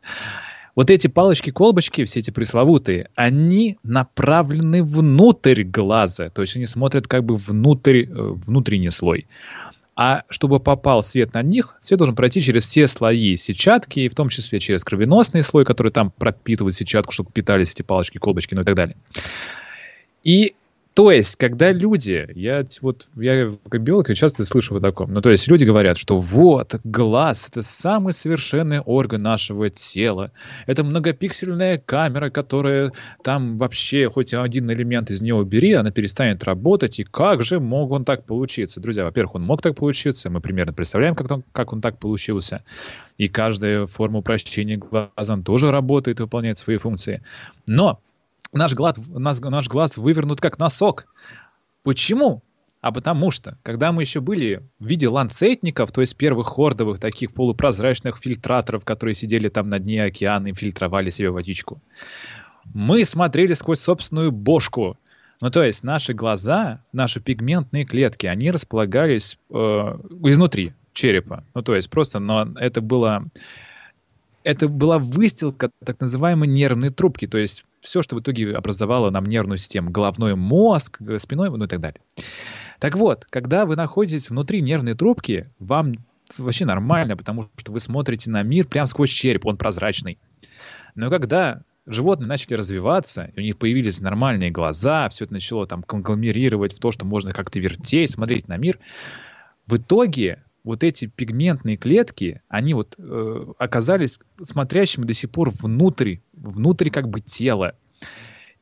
Вот 0.75 0.89
эти 0.89 1.07
палочки-колбочки, 1.07 2.03
все 2.05 2.19
эти 2.19 2.31
пресловутые, 2.31 3.09
они 3.15 3.77
направлены 3.83 4.83
внутрь 4.83 5.63
глаза, 5.63 6.29
то 6.29 6.41
есть 6.41 6.55
они 6.55 6.65
смотрят 6.65 7.07
как 7.07 7.23
бы 7.23 7.35
внутрь, 7.35 8.05
э, 8.05 8.07
внутренний 8.09 8.89
слой. 8.89 9.27
А 9.95 10.23
чтобы 10.29 10.59
попал 10.59 11.03
свет 11.03 11.33
на 11.33 11.43
них, 11.43 11.75
свет 11.79 11.99
должен 11.99 12.15
пройти 12.15 12.41
через 12.41 12.63
все 12.63 12.87
слои 12.87 13.37
сетчатки, 13.37 13.99
и 13.99 14.09
в 14.09 14.15
том 14.15 14.29
числе 14.29 14.59
через 14.59 14.83
кровеносный 14.83 15.43
слой, 15.43 15.65
который 15.65 15.91
там 15.91 16.11
пропитывает 16.11 16.75
сетчатку, 16.75 17.11
чтобы 17.11 17.31
питались 17.31 17.71
эти 17.71 17.83
палочки, 17.83 18.17
колбочки, 18.17 18.55
ну 18.55 18.61
и 18.61 18.65
так 18.65 18.75
далее. 18.75 18.95
И 20.23 20.55
то 20.93 21.11
есть, 21.11 21.37
когда 21.37 21.71
люди, 21.71 22.27
я 22.35 22.63
вот, 22.81 23.07
я 23.15 23.51
как 23.67 23.81
биолог 23.81 24.09
я 24.09 24.15
часто 24.15 24.45
слышу 24.45 24.75
о 24.75 24.79
таком, 24.79 25.11
ну 25.11 25.21
то 25.21 25.31
есть 25.31 25.47
люди 25.47 25.63
говорят, 25.63 25.97
что 25.97 26.17
вот, 26.17 26.75
глаз 26.83 27.47
это 27.49 27.63
самый 27.63 28.13
совершенный 28.13 28.79
орган 28.79 29.23
нашего 29.23 29.71
тела, 29.71 30.31
это 30.67 30.83
многопиксельная 30.83 31.79
камера, 31.79 32.29
которая 32.29 32.91
там 33.23 33.57
вообще, 33.57 34.07
хоть 34.09 34.35
один 34.35 34.69
элемент 34.71 35.09
из 35.09 35.21
нее 35.21 35.33
убери, 35.33 35.73
она 35.73 35.89
перестанет 35.89 36.43
работать, 36.43 36.99
и 36.99 37.03
как 37.03 37.41
же 37.41 37.59
мог 37.59 37.89
он 37.89 38.05
так 38.05 38.25
получиться? 38.25 38.79
Друзья, 38.79 39.03
во-первых, 39.03 39.35
он 39.35 39.43
мог 39.43 39.63
так 39.63 39.75
получиться, 39.75 40.29
мы 40.29 40.41
примерно 40.41 40.73
представляем, 40.73 41.15
как 41.15 41.31
он, 41.31 41.43
как 41.53 41.73
он 41.73 41.81
так 41.81 41.97
получился, 41.97 42.63
и 43.17 43.27
каждая 43.27 43.87
форма 43.87 44.19
упрощения 44.19 44.77
глаза 44.77 45.37
тоже 45.43 45.71
работает 45.71 46.19
и 46.19 46.23
выполняет 46.23 46.59
свои 46.59 46.77
функции. 46.77 47.23
Но 47.65 47.99
наш 48.53 48.73
глаз, 48.73 48.95
наш, 49.07 49.39
наш 49.39 49.67
глаз 49.67 49.97
вывернут 49.97 50.41
как 50.41 50.59
носок. 50.59 51.07
Почему? 51.83 52.43
А 52.81 52.91
потому 52.91 53.31
что, 53.31 53.57
когда 53.63 53.93
мы 53.93 54.03
еще 54.03 54.19
были 54.19 54.61
в 54.77 54.85
виде 54.85 55.07
ланцетников, 55.07 55.93
то 55.93 56.01
есть 56.01 56.17
первых 56.17 56.47
хордовых 56.47 56.99
таких 56.99 57.33
полупрозрачных 57.33 58.17
фильтраторов, 58.17 58.83
которые 58.83 59.15
сидели 59.15 59.47
там 59.47 59.69
на 59.69 59.79
дне 59.79 60.03
океана 60.03 60.47
и 60.47 60.53
фильтровали 60.53 61.09
себе 61.09 61.29
водичку, 61.29 61.81
мы 62.73 63.05
смотрели 63.05 63.53
сквозь 63.53 63.79
собственную 63.79 64.31
бошку. 64.31 64.97
Ну, 65.39 65.49
то 65.49 65.63
есть 65.63 65.83
наши 65.83 66.13
глаза, 66.13 66.81
наши 66.91 67.21
пигментные 67.21 67.85
клетки, 67.85 68.25
они 68.25 68.51
располагались 68.51 69.37
э, 69.49 69.53
изнутри 70.23 70.73
черепа. 70.91 71.45
Ну, 71.53 71.61
то 71.61 71.75
есть 71.75 71.89
просто, 71.89 72.19
но 72.19 72.49
это 72.55 72.81
было 72.81 73.25
это 74.43 74.67
была 74.67 74.99
выстилка 74.99 75.71
так 75.83 75.99
называемой 75.99 76.47
нервной 76.47 76.89
трубки, 76.89 77.27
то 77.27 77.37
есть 77.37 77.65
все, 77.81 78.01
что 78.01 78.15
в 78.15 78.19
итоге 78.19 78.55
образовало 78.55 79.09
нам 79.09 79.25
нервную 79.25 79.57
систему, 79.57 79.91
головной 79.91 80.35
мозг, 80.35 80.99
спиной, 81.19 81.49
ну 81.49 81.65
и 81.65 81.67
так 81.67 81.79
далее. 81.79 82.01
Так 82.79 82.95
вот, 82.95 83.25
когда 83.29 83.65
вы 83.65 83.75
находитесь 83.75 84.29
внутри 84.29 84.61
нервной 84.61 84.93
трубки, 84.93 85.49
вам 85.59 85.95
вообще 86.37 86.65
нормально, 86.65 87.15
потому 87.15 87.49
что 87.57 87.71
вы 87.71 87.79
смотрите 87.79 88.29
на 88.29 88.43
мир 88.43 88.67
прямо 88.67 88.87
сквозь 88.87 89.09
череп, 89.09 89.45
он 89.45 89.57
прозрачный. 89.57 90.17
Но 90.95 91.09
когда 91.09 91.61
животные 91.85 92.27
начали 92.27 92.55
развиваться, 92.55 93.31
у 93.35 93.39
них 93.39 93.57
появились 93.57 93.99
нормальные 93.99 94.51
глаза, 94.51 95.09
все 95.09 95.25
это 95.25 95.33
начало 95.33 95.67
там 95.67 95.83
конгломерировать 95.83 96.73
в 96.73 96.79
то, 96.79 96.91
что 96.91 97.05
можно 97.05 97.31
как-то 97.31 97.59
вертеть, 97.59 98.11
смотреть 98.11 98.47
на 98.47 98.57
мир, 98.57 98.79
в 99.67 99.77
итоге 99.77 100.43
вот 100.63 100.83
эти 100.83 101.05
пигментные 101.07 101.77
клетки, 101.77 102.41
они 102.47 102.73
вот 102.73 102.95
э, 102.97 103.45
оказались 103.57 104.19
смотрящими 104.41 105.05
до 105.05 105.13
сих 105.13 105.29
пор 105.29 105.49
внутрь, 105.49 106.17
внутрь 106.33 106.89
как 106.89 107.09
бы 107.09 107.21
тела. 107.21 107.75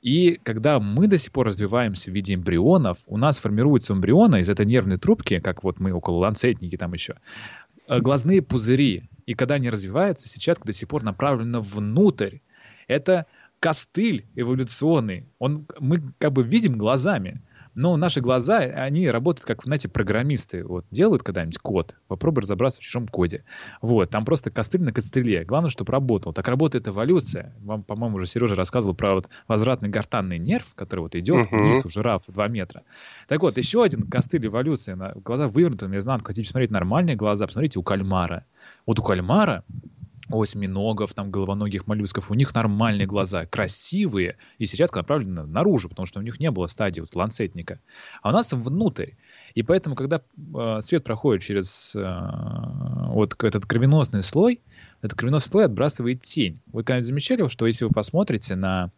И 0.02 0.40
когда 0.42 0.80
мы 0.80 1.08
до 1.08 1.20
сих 1.20 1.32
пор 1.32 1.48
развиваемся 1.48 2.10
в 2.10 2.14
виде 2.14 2.34
эмбрионов, 2.34 2.98
у 3.06 3.18
нас 3.18 3.38
формируются 3.38 3.94
эмбрионы 3.94 4.42
из 4.42 4.50
этой 4.50 4.66
нервной 4.66 4.98
трубки, 4.98 5.40
как 5.40 5.64
вот 5.64 5.80
мы 5.80 5.94
около 5.94 6.18
ланцетники 6.18 6.76
там 6.76 6.94
еще, 6.94 7.18
э, 7.88 8.00
глазные 8.00 8.42
пузыри. 8.42 9.10
И 9.28 9.36
когда 9.36 9.56
они 9.56 9.70
развиваются, 9.70 10.28
сетчатка 10.28 10.66
до 10.66 10.74
сих 10.74 10.88
пор 10.90 11.04
направлена 11.04 11.62
внутрь. 11.62 12.40
Это 12.88 13.28
костыль 13.60 14.26
эволюционный. 14.36 15.28
Он, 15.38 15.68
мы 15.80 16.02
как 16.18 16.34
бы 16.34 16.42
видим 16.44 16.78
глазами. 16.80 17.42
Но 17.74 17.96
наши 17.96 18.20
глаза, 18.20 18.58
они 18.60 19.10
работают 19.10 19.46
как, 19.46 19.64
знаете, 19.64 19.88
программисты. 19.88 20.66
Вот 20.66 20.86
делают 20.92 21.24
когда-нибудь 21.24 21.58
код, 21.58 21.96
попробуй 22.08 22.42
разобраться 22.42 22.82
в 22.82 22.84
чужом 22.84 23.08
коде. 23.08 23.46
Вот, 23.82 24.10
там 24.10 24.26
просто 24.26 24.52
костыль 24.52 24.82
на 24.82 24.92
костыле. 24.92 25.46
Главное, 25.46 25.70
чтобы 25.70 25.92
работал. 25.92 26.34
Так 26.34 26.48
работает 26.48 26.88
эволюция. 26.88 27.54
Вам, 27.62 27.84
по-моему, 27.84 28.18
уже 28.18 28.26
Сережа 28.26 28.56
рассказывал 28.56 28.94
про 28.94 29.16
вот 29.16 29.30
возвратный 29.48 29.90
гортанный 29.90 30.38
нерв, 30.38 30.66
который 30.76 31.02
вот 31.02 31.16
идет 31.16 31.48
uh-huh. 31.48 31.58
вниз 31.58 31.86
у 31.86 31.90
жираф 31.90 32.24
2 32.28 32.48
метра. 32.50 32.84
Так 33.28 33.42
вот, 33.42 33.58
еще 33.58 33.84
один 33.84 34.04
костыль 34.04 34.46
эволюции. 34.46 34.94
На, 34.94 35.14
глаза 35.14 35.48
вывернуты 35.48 35.88
наизнанку. 35.88 36.28
Хотите 36.28 36.48
посмотреть 36.48 36.72
нормальные 36.72 37.16
глаза? 37.16 37.48
Посмотрите 37.48 37.80
у 37.80 37.84
кальмара. 37.84 38.46
Вот 38.86 39.00
у 39.00 39.04
кальмара 39.04 39.64
осьминогов, 40.34 41.14
там, 41.14 41.32
головоногих 41.32 41.88
моллюсков, 41.88 42.32
у 42.32 42.34
них 42.34 42.54
нормальные 42.54 43.08
глаза, 43.08 43.46
красивые, 43.46 44.38
и 44.58 44.66
сетчатка 44.66 45.00
направлена 45.00 45.46
наружу, 45.46 45.90
потому 45.90 46.06
что 46.06 46.20
у 46.20 46.24
них 46.24 46.40
не 46.40 46.52
было 46.52 46.68
стадии 46.68 47.02
вот, 47.02 47.16
ланцетника. 47.16 47.80
А 48.22 48.30
у 48.30 48.32
нас 48.32 48.52
внутрь. 48.52 49.12
И 49.54 49.64
поэтому, 49.64 49.96
когда 49.96 50.22
э, 50.56 50.80
свет 50.82 51.04
проходит 51.04 51.44
через 51.44 51.94
э, 51.96 52.20
вот 53.10 53.36
этот 53.44 53.66
кровеносный 53.66 54.24
слой, 54.24 54.62
этот 55.02 55.18
кровеносный 55.18 55.52
слой 55.52 55.66
отбрасывает 55.66 56.22
тень. 56.22 56.60
Вы 56.72 56.84
когда-нибудь 56.84 57.08
замечали, 57.08 57.48
что 57.48 57.68
если 57.68 57.86
вы 57.86 57.92
посмотрите 57.92 58.56
на 58.56 58.92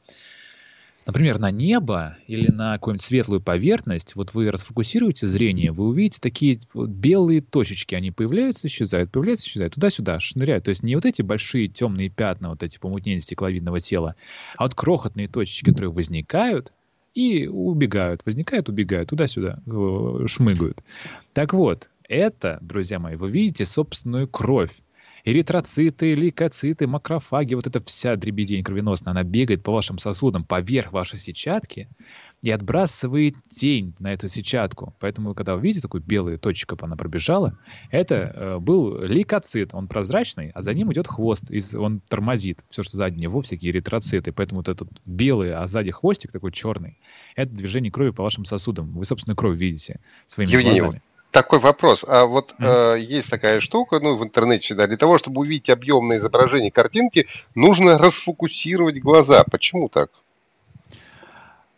например, 1.06 1.40
на 1.40 1.52
небо 1.52 2.18
или 2.28 2.50
на 2.50 2.74
какую-нибудь 2.74 3.02
светлую 3.02 3.42
поверхность, 3.42 4.16
вот 4.16 4.34
вы 4.34 4.52
расфокусируете 4.52 5.28
зрение, 5.28 5.72
вы 5.72 5.88
увидите 5.88 6.20
такие 6.22 6.60
вот 6.74 6.90
белые 6.90 7.42
точечки, 7.42 7.96
они 7.96 8.12
появляются, 8.12 8.68
исчезают, 8.68 9.12
появляются, 9.12 9.48
исчезают, 9.48 9.74
туда-сюда, 9.74 10.20
шныряют. 10.20 10.66
То 10.66 10.70
есть 10.70 10.84
не 10.84 10.96
вот 10.96 11.06
эти 11.06 11.22
большие 11.22 11.68
темные 11.68 12.10
пятна, 12.10 12.50
вот 12.50 12.64
эти 12.64 12.78
помутнения 12.78 13.20
стекловидного 13.20 13.82
тела, 13.82 14.16
а 14.58 14.64
вот 14.64 14.76
крохотные 14.76 15.28
точечки, 15.28 15.70
которые 15.70 15.92
возникают 15.92 16.72
и 17.14 17.48
убегают, 17.48 18.22
возникают, 18.26 18.70
убегают, 18.70 19.10
туда-сюда, 19.10 19.60
э, 19.66 20.28
шмыгают. 20.28 20.84
Так 21.34 21.54
вот, 21.54 21.90
это, 22.08 22.58
друзья 22.62 23.00
мои, 23.00 23.16
вы 23.16 23.30
видите 23.30 23.66
собственную 23.66 24.28
кровь 24.28 24.72
эритроциты, 25.26 26.16
лейкоциты, 26.16 26.88
макрофаги, 26.88 27.54
вот 27.54 27.68
эта 27.68 27.82
вся 27.84 28.16
дребедень 28.16 28.64
кровеносная, 28.64 29.12
она 29.12 29.24
бегает 29.24 29.64
по 29.64 29.72
вашим 29.72 29.98
сосудам, 29.98 30.44
поверх 30.44 30.92
вашей 30.92 31.18
сетчатки 31.18 31.88
и 32.42 32.52
отбрасывает 32.52 33.36
тень 33.46 33.96
на 34.00 34.12
эту 34.12 34.28
сетчатку. 34.28 34.94
Поэтому, 35.00 35.34
когда 35.34 35.56
вы 35.56 35.62
видите 35.62 35.82
такую 35.82 36.04
белую 36.04 36.38
точку, 36.40 36.78
она 36.82 36.98
пробежала, 36.98 37.58
это 37.90 38.16
э, 38.16 38.60
был 38.60 39.02
лейкоцит, 39.02 39.74
он 39.74 39.88
прозрачный, 39.88 40.52
а 40.54 40.62
за 40.62 40.74
ним 40.74 40.92
идет 40.92 41.08
хвост, 41.08 41.50
и 41.50 41.62
он 41.78 42.02
тормозит 42.02 42.66
все, 42.70 42.84
что 42.84 42.98
сзади 42.98 43.18
него, 43.18 43.42
всякие 43.42 43.72
эритроциты. 43.72 44.34
Поэтому 44.34 44.60
вот 44.60 44.68
этот 44.68 44.90
белый, 45.06 45.54
а 45.54 45.66
сзади 45.68 45.92
хвостик 45.92 46.34
такой 46.34 46.52
черный, 46.52 47.00
это 47.38 47.52
движение 47.54 47.92
крови 47.92 48.10
по 48.10 48.24
вашим 48.24 48.44
сосудам. 48.44 48.92
Вы, 48.92 49.06
собственно, 49.06 49.36
кровь 49.36 49.58
видите 49.58 50.02
своими 50.28 50.52
Евгений, 50.52 50.80
глазами 50.80 51.02
такой 51.34 51.60
вопрос. 51.60 52.06
А 52.08 52.26
вот 52.26 52.56
mm. 52.60 52.96
э, 52.96 53.00
есть 53.02 53.30
такая 53.30 53.60
штука, 53.60 54.00
ну, 54.00 54.16
в 54.16 54.24
интернете 54.24 54.64
всегда, 54.64 54.88
для 54.88 54.98
того, 54.98 55.18
чтобы 55.18 55.42
увидеть 55.42 55.70
объемное 55.70 56.20
изображение 56.20 56.72
картинки, 56.72 57.28
нужно 57.56 57.98
расфокусировать 57.98 59.00
глаза. 59.02 59.44
Почему 59.52 59.90
так? 59.90 60.12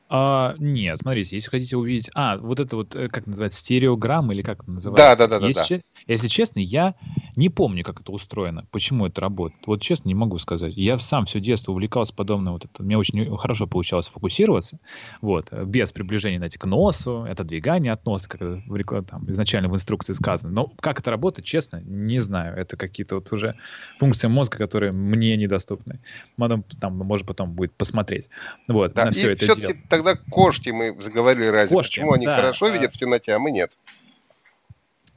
А, 0.08 0.56
нет, 0.60 1.00
смотрите, 1.02 1.36
если 1.38 1.50
хотите 1.50 1.78
увидеть... 1.78 2.12
А, 2.14 2.38
вот 2.38 2.60
это 2.60 2.76
вот, 2.76 2.96
э, 2.96 3.08
как 3.08 3.26
называется, 3.26 3.60
стереограмм 3.60 4.32
или 4.32 4.44
как 4.44 4.62
это 4.62 4.72
называется? 4.72 5.16
Да, 5.18 5.28
да, 5.28 5.40
да. 5.40 5.48
да, 5.48 5.64
да. 5.68 5.80
Если 6.06 6.28
честно, 6.28 6.60
я 6.60 6.94
не 7.38 7.50
помню, 7.50 7.84
как 7.84 8.02
это 8.02 8.12
устроено, 8.12 8.66
почему 8.72 9.06
это 9.08 9.22
работает. 9.22 9.66
Вот 9.66 9.82
честно, 9.82 10.08
не 10.08 10.16
могу 10.16 10.38
сказать. 10.38 10.74
Я 10.76 10.98
сам 10.98 11.26
все 11.26 11.40
детство 11.40 11.72
увлекался 11.72 12.14
подобным 12.14 12.54
вот 12.54 12.66
это. 12.66 12.84
Мне 12.84 12.98
очень 12.98 13.36
хорошо 13.38 13.68
получалось 13.68 14.08
фокусироваться, 14.08 14.80
вот, 15.22 15.52
без 15.52 15.92
приближения, 15.92 16.38
знаете, 16.38 16.60
к 16.60 16.66
носу, 16.66 17.26
это 17.26 17.44
двигание 17.44 17.94
от 17.94 18.06
носа, 18.06 18.30
как 18.30 18.42
это 18.42 18.62
в, 18.66 19.04
там, 19.04 19.30
изначально 19.30 19.70
в 19.70 19.76
инструкции 19.76 20.14
сказано. 20.14 20.54
Но 20.54 20.68
как 20.80 21.00
это 21.00 21.12
работает, 21.12 21.46
честно, 21.46 21.82
не 21.82 22.20
знаю. 22.20 22.56
Это 22.58 22.78
какие-то 22.78 23.16
вот 23.16 23.32
уже 23.32 23.54
функции 24.00 24.28
мозга, 24.28 24.58
которые 24.58 24.92
мне 24.92 25.36
недоступны. 25.38 26.00
Потом, 26.38 26.64
там, 26.80 26.98
может, 26.98 27.26
потом 27.26 27.52
будет 27.52 27.74
посмотреть. 27.74 28.30
Вот, 28.68 28.94
да, 28.94 29.06
на 29.06 29.12
все 29.12 29.32
и 29.32 29.34
это 29.34 29.46
все-таки 29.46 29.80
тогда 29.90 30.16
кошки 30.16 30.70
мы 30.70 30.96
заговорили 31.02 31.48
разве. 31.48 31.76
Кошки, 31.76 31.96
Почему 31.96 32.14
они 32.14 32.26
да, 32.26 32.38
хорошо 32.38 32.70
видят 32.70 32.94
в 32.94 32.98
темноте, 32.98 33.34
а 33.34 33.40
мы 33.40 33.52
нет? 33.52 33.72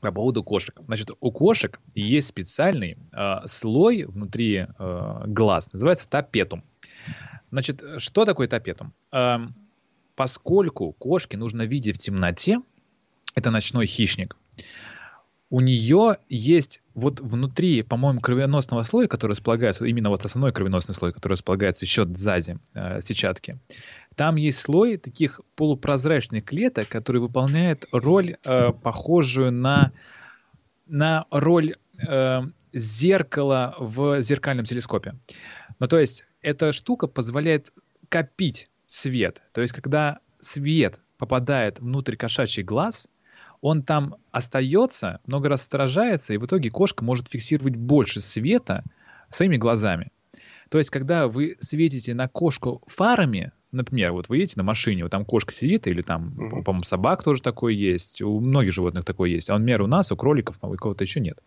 По 0.00 0.12
поводу 0.12 0.42
кошек. 0.42 0.80
Значит, 0.86 1.10
у 1.20 1.32
кошек 1.32 1.80
есть 1.94 2.28
специальный 2.28 2.98
э, 3.12 3.36
слой 3.46 4.04
внутри 4.04 4.66
э, 4.66 5.22
глаз, 5.26 5.72
называется 5.72 6.08
тапетум. 6.08 6.64
Значит, 7.50 7.82
что 7.98 8.24
такое 8.24 8.48
тапетум? 8.48 8.92
Э, 9.12 9.38
поскольку 10.14 10.92
кошке 10.92 11.36
нужно 11.36 11.62
видеть 11.62 11.96
в 11.96 11.98
темноте, 12.00 12.60
это 13.34 13.50
ночной 13.50 13.86
хищник, 13.86 14.36
у 15.50 15.60
нее 15.60 16.18
есть 16.28 16.82
вот 16.94 17.20
внутри, 17.20 17.82
по-моему, 17.82 18.20
кровеносного 18.20 18.82
слоя, 18.82 19.08
который 19.08 19.32
располагается, 19.32 19.84
именно 19.86 20.10
вот 20.10 20.24
основной 20.24 20.52
кровеносный 20.52 20.94
слой, 20.94 21.12
который 21.12 21.34
располагается 21.34 21.84
еще 21.84 22.06
сзади 22.06 22.58
э, 22.74 23.00
сетчатки, 23.00 23.58
там 24.18 24.34
есть 24.34 24.58
слой 24.58 24.96
таких 24.96 25.40
полупрозрачных 25.54 26.44
клеток, 26.44 26.88
которые 26.88 27.22
выполняют 27.22 27.86
роль, 27.92 28.36
э, 28.44 28.72
похожую 28.72 29.52
на, 29.52 29.92
на 30.88 31.26
роль 31.30 31.76
э, 32.04 32.40
зеркала 32.72 33.76
в 33.78 34.20
зеркальном 34.20 34.66
телескопе. 34.66 35.14
Ну, 35.78 35.86
то 35.86 36.00
есть, 36.00 36.24
эта 36.42 36.72
штука 36.72 37.06
позволяет 37.06 37.72
копить 38.08 38.68
свет. 38.86 39.40
То 39.52 39.60
есть, 39.60 39.72
когда 39.72 40.18
свет 40.40 40.98
попадает 41.16 41.78
внутрь 41.78 42.16
кошачий 42.16 42.64
глаз, 42.64 43.06
он 43.60 43.84
там 43.84 44.16
остается, 44.32 45.20
много 45.26 45.48
раз 45.48 45.64
отражается, 45.64 46.34
и 46.34 46.38
в 46.38 46.46
итоге 46.46 46.70
кошка 46.70 47.04
может 47.04 47.28
фиксировать 47.28 47.76
больше 47.76 48.18
света 48.18 48.82
своими 49.30 49.58
глазами. 49.58 50.10
То 50.70 50.78
есть, 50.78 50.90
когда 50.90 51.28
вы 51.28 51.56
светите 51.60 52.14
на 52.14 52.26
кошку 52.26 52.82
фарами, 52.88 53.52
например, 53.72 54.12
вот 54.12 54.28
вы 54.28 54.38
едете 54.38 54.54
на 54.56 54.62
машине, 54.62 55.02
вот 55.02 55.12
там 55.12 55.24
кошка 55.24 55.52
сидит, 55.52 55.86
или 55.86 56.02
там, 56.02 56.28
mm-hmm. 56.28 56.62
по-моему, 56.62 56.84
собак 56.84 57.22
тоже 57.22 57.42
такое 57.42 57.72
есть, 57.72 58.22
у 58.22 58.40
многих 58.40 58.72
животных 58.72 59.04
такое 59.04 59.30
есть, 59.30 59.50
а 59.50 59.54
он 59.54 59.64
мер 59.64 59.82
у 59.82 59.86
нас, 59.86 60.10
у 60.12 60.16
кроликов, 60.16 60.56
а 60.60 60.68
у 60.68 60.74
кого-то 60.74 61.04
еще 61.04 61.20
нет. 61.20 61.38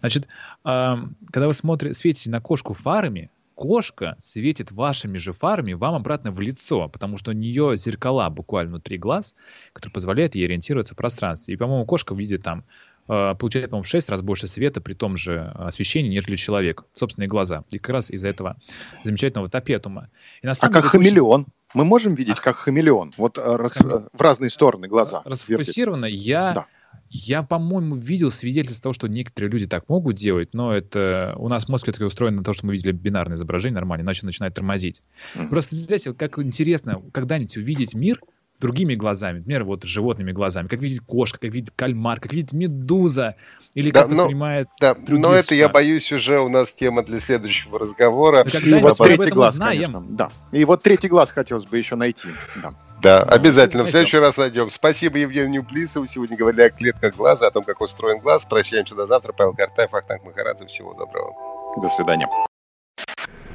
Значит, 0.00 0.28
э, 0.64 0.96
когда 1.32 1.46
вы 1.46 1.54
смотрите, 1.54 1.94
светите 1.94 2.30
на 2.30 2.40
кошку 2.40 2.74
фарами, 2.74 3.30
кошка 3.54 4.16
светит 4.18 4.72
вашими 4.72 5.16
же 5.16 5.32
фарами 5.32 5.74
вам 5.74 5.94
обратно 5.94 6.32
в 6.32 6.40
лицо, 6.40 6.88
потому 6.88 7.18
что 7.18 7.30
у 7.30 7.34
нее 7.34 7.76
зеркала 7.76 8.28
буквально 8.30 8.70
внутри 8.70 8.98
глаз, 8.98 9.34
которые 9.72 9.92
позволяют 9.92 10.34
ей 10.34 10.46
ориентироваться 10.46 10.94
в 10.94 10.96
пространстве. 10.96 11.54
И, 11.54 11.56
по-моему, 11.56 11.86
кошка 11.86 12.14
видит 12.14 12.42
там 12.42 12.64
Э, 13.06 13.34
получает, 13.38 13.70
по-моему, 13.70 13.84
в 13.84 13.88
6 13.88 14.08
раз 14.08 14.22
больше 14.22 14.46
света 14.46 14.80
при 14.80 14.94
том 14.94 15.16
же 15.16 15.52
освещении, 15.54 16.08
нежели 16.08 16.36
человек. 16.36 16.84
Собственные 16.94 17.28
глаза. 17.28 17.64
И 17.70 17.78
как 17.78 17.90
раз 17.90 18.10
из-за 18.10 18.28
этого 18.28 18.56
замечательного 19.04 19.50
топетума. 19.50 20.08
И 20.42 20.46
на 20.46 20.54
самом 20.54 20.70
а 20.70 20.80
как 20.80 20.82
деле, 20.82 20.90
хамелеон? 20.90 21.42
Очень... 21.42 21.52
Мы 21.74 21.84
можем 21.84 22.14
видеть 22.14 22.40
как 22.40 22.56
хамелеон? 22.56 23.12
Вот 23.16 23.36
э, 23.36 23.56
раз, 23.56 23.72
Хам... 23.72 24.08
в 24.12 24.20
разные 24.20 24.50
стороны 24.50 24.88
глаза. 24.88 25.22
Расфокусированно 25.24 26.06
я... 26.06 26.52
Да. 26.54 26.66
Я, 27.10 27.42
по-моему, 27.42 27.96
видел 27.96 28.30
свидетельство 28.30 28.84
того, 28.84 28.92
что 28.92 29.08
некоторые 29.08 29.50
люди 29.50 29.66
так 29.66 29.88
могут 29.88 30.16
делать, 30.16 30.52
но 30.52 30.72
это 30.72 31.34
у 31.38 31.48
нас 31.48 31.68
мозг 31.68 31.84
все-таки 31.84 32.04
устроен 32.04 32.36
на 32.36 32.42
то, 32.42 32.54
что 32.54 32.66
мы 32.66 32.72
видели 32.72 32.92
бинарное 32.92 33.36
изображение 33.36 33.74
нормально, 33.74 34.02
иначе 34.02 34.26
начинает 34.26 34.54
тормозить. 34.54 35.02
Mm-hmm. 35.36 35.48
Просто, 35.48 35.76
знаете, 35.76 36.12
как 36.12 36.38
интересно 36.38 37.02
когда-нибудь 37.12 37.56
увидеть 37.56 37.94
мир, 37.94 38.20
другими 38.60 38.94
глазами, 38.94 39.38
например, 39.38 39.64
вот 39.64 39.84
животными 39.84 40.32
глазами, 40.32 40.68
как 40.68 40.80
видит 40.80 41.00
кошка, 41.00 41.38
как 41.38 41.52
видит 41.52 41.72
кальмар, 41.74 42.20
как 42.20 42.32
видит 42.32 42.52
медуза, 42.52 43.36
или 43.74 43.90
да, 43.90 44.02
как 44.02 44.10
но, 44.10 44.16
воспринимает 44.22 44.68
Да, 44.80 44.96
но 45.08 45.32
это, 45.32 45.54
я 45.54 45.68
боюсь, 45.68 46.10
уже 46.12 46.40
у 46.40 46.48
нас 46.48 46.72
тема 46.72 47.02
для 47.02 47.20
следующего 47.20 47.78
разговора. 47.78 48.42
И 48.42 48.74
вот 48.80 48.96
третий 48.98 49.30
глаз, 49.30 49.56
знаем. 49.56 49.92
конечно. 49.92 50.16
Да. 50.16 50.30
И 50.52 50.64
вот 50.64 50.82
третий 50.82 51.08
глаз 51.08 51.32
хотелось 51.32 51.66
бы 51.66 51.76
еще 51.76 51.96
найти. 51.96 52.28
Да. 52.62 52.74
Да, 53.02 53.26
ну, 53.28 53.36
обязательно. 53.36 53.84
В 53.84 53.90
следующий 53.90 54.16
раз 54.16 54.38
найдем. 54.38 54.70
Спасибо 54.70 55.18
Евгению 55.18 55.62
Плисову. 55.62 56.06
Сегодня 56.06 56.38
говорили 56.38 56.62
о 56.62 56.70
клетках 56.70 57.14
глаза, 57.16 57.48
о 57.48 57.50
том, 57.50 57.62
как 57.62 57.82
устроен 57.82 58.20
глаз. 58.20 58.46
Прощаемся 58.46 58.94
до 58.94 59.06
завтра. 59.06 59.34
Павел 59.34 59.52
Картаев, 59.52 59.92
Ахтанг 59.92 60.24
Махарадзе. 60.24 60.66
Всего 60.66 60.94
доброго. 60.94 61.34
До 61.82 61.88
свидания. 61.90 62.26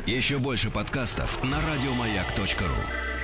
Еще 0.06 0.38
больше 0.38 0.70
подкастов 0.70 1.43
на 1.43 1.58
радиомаяк.ру 1.58 3.18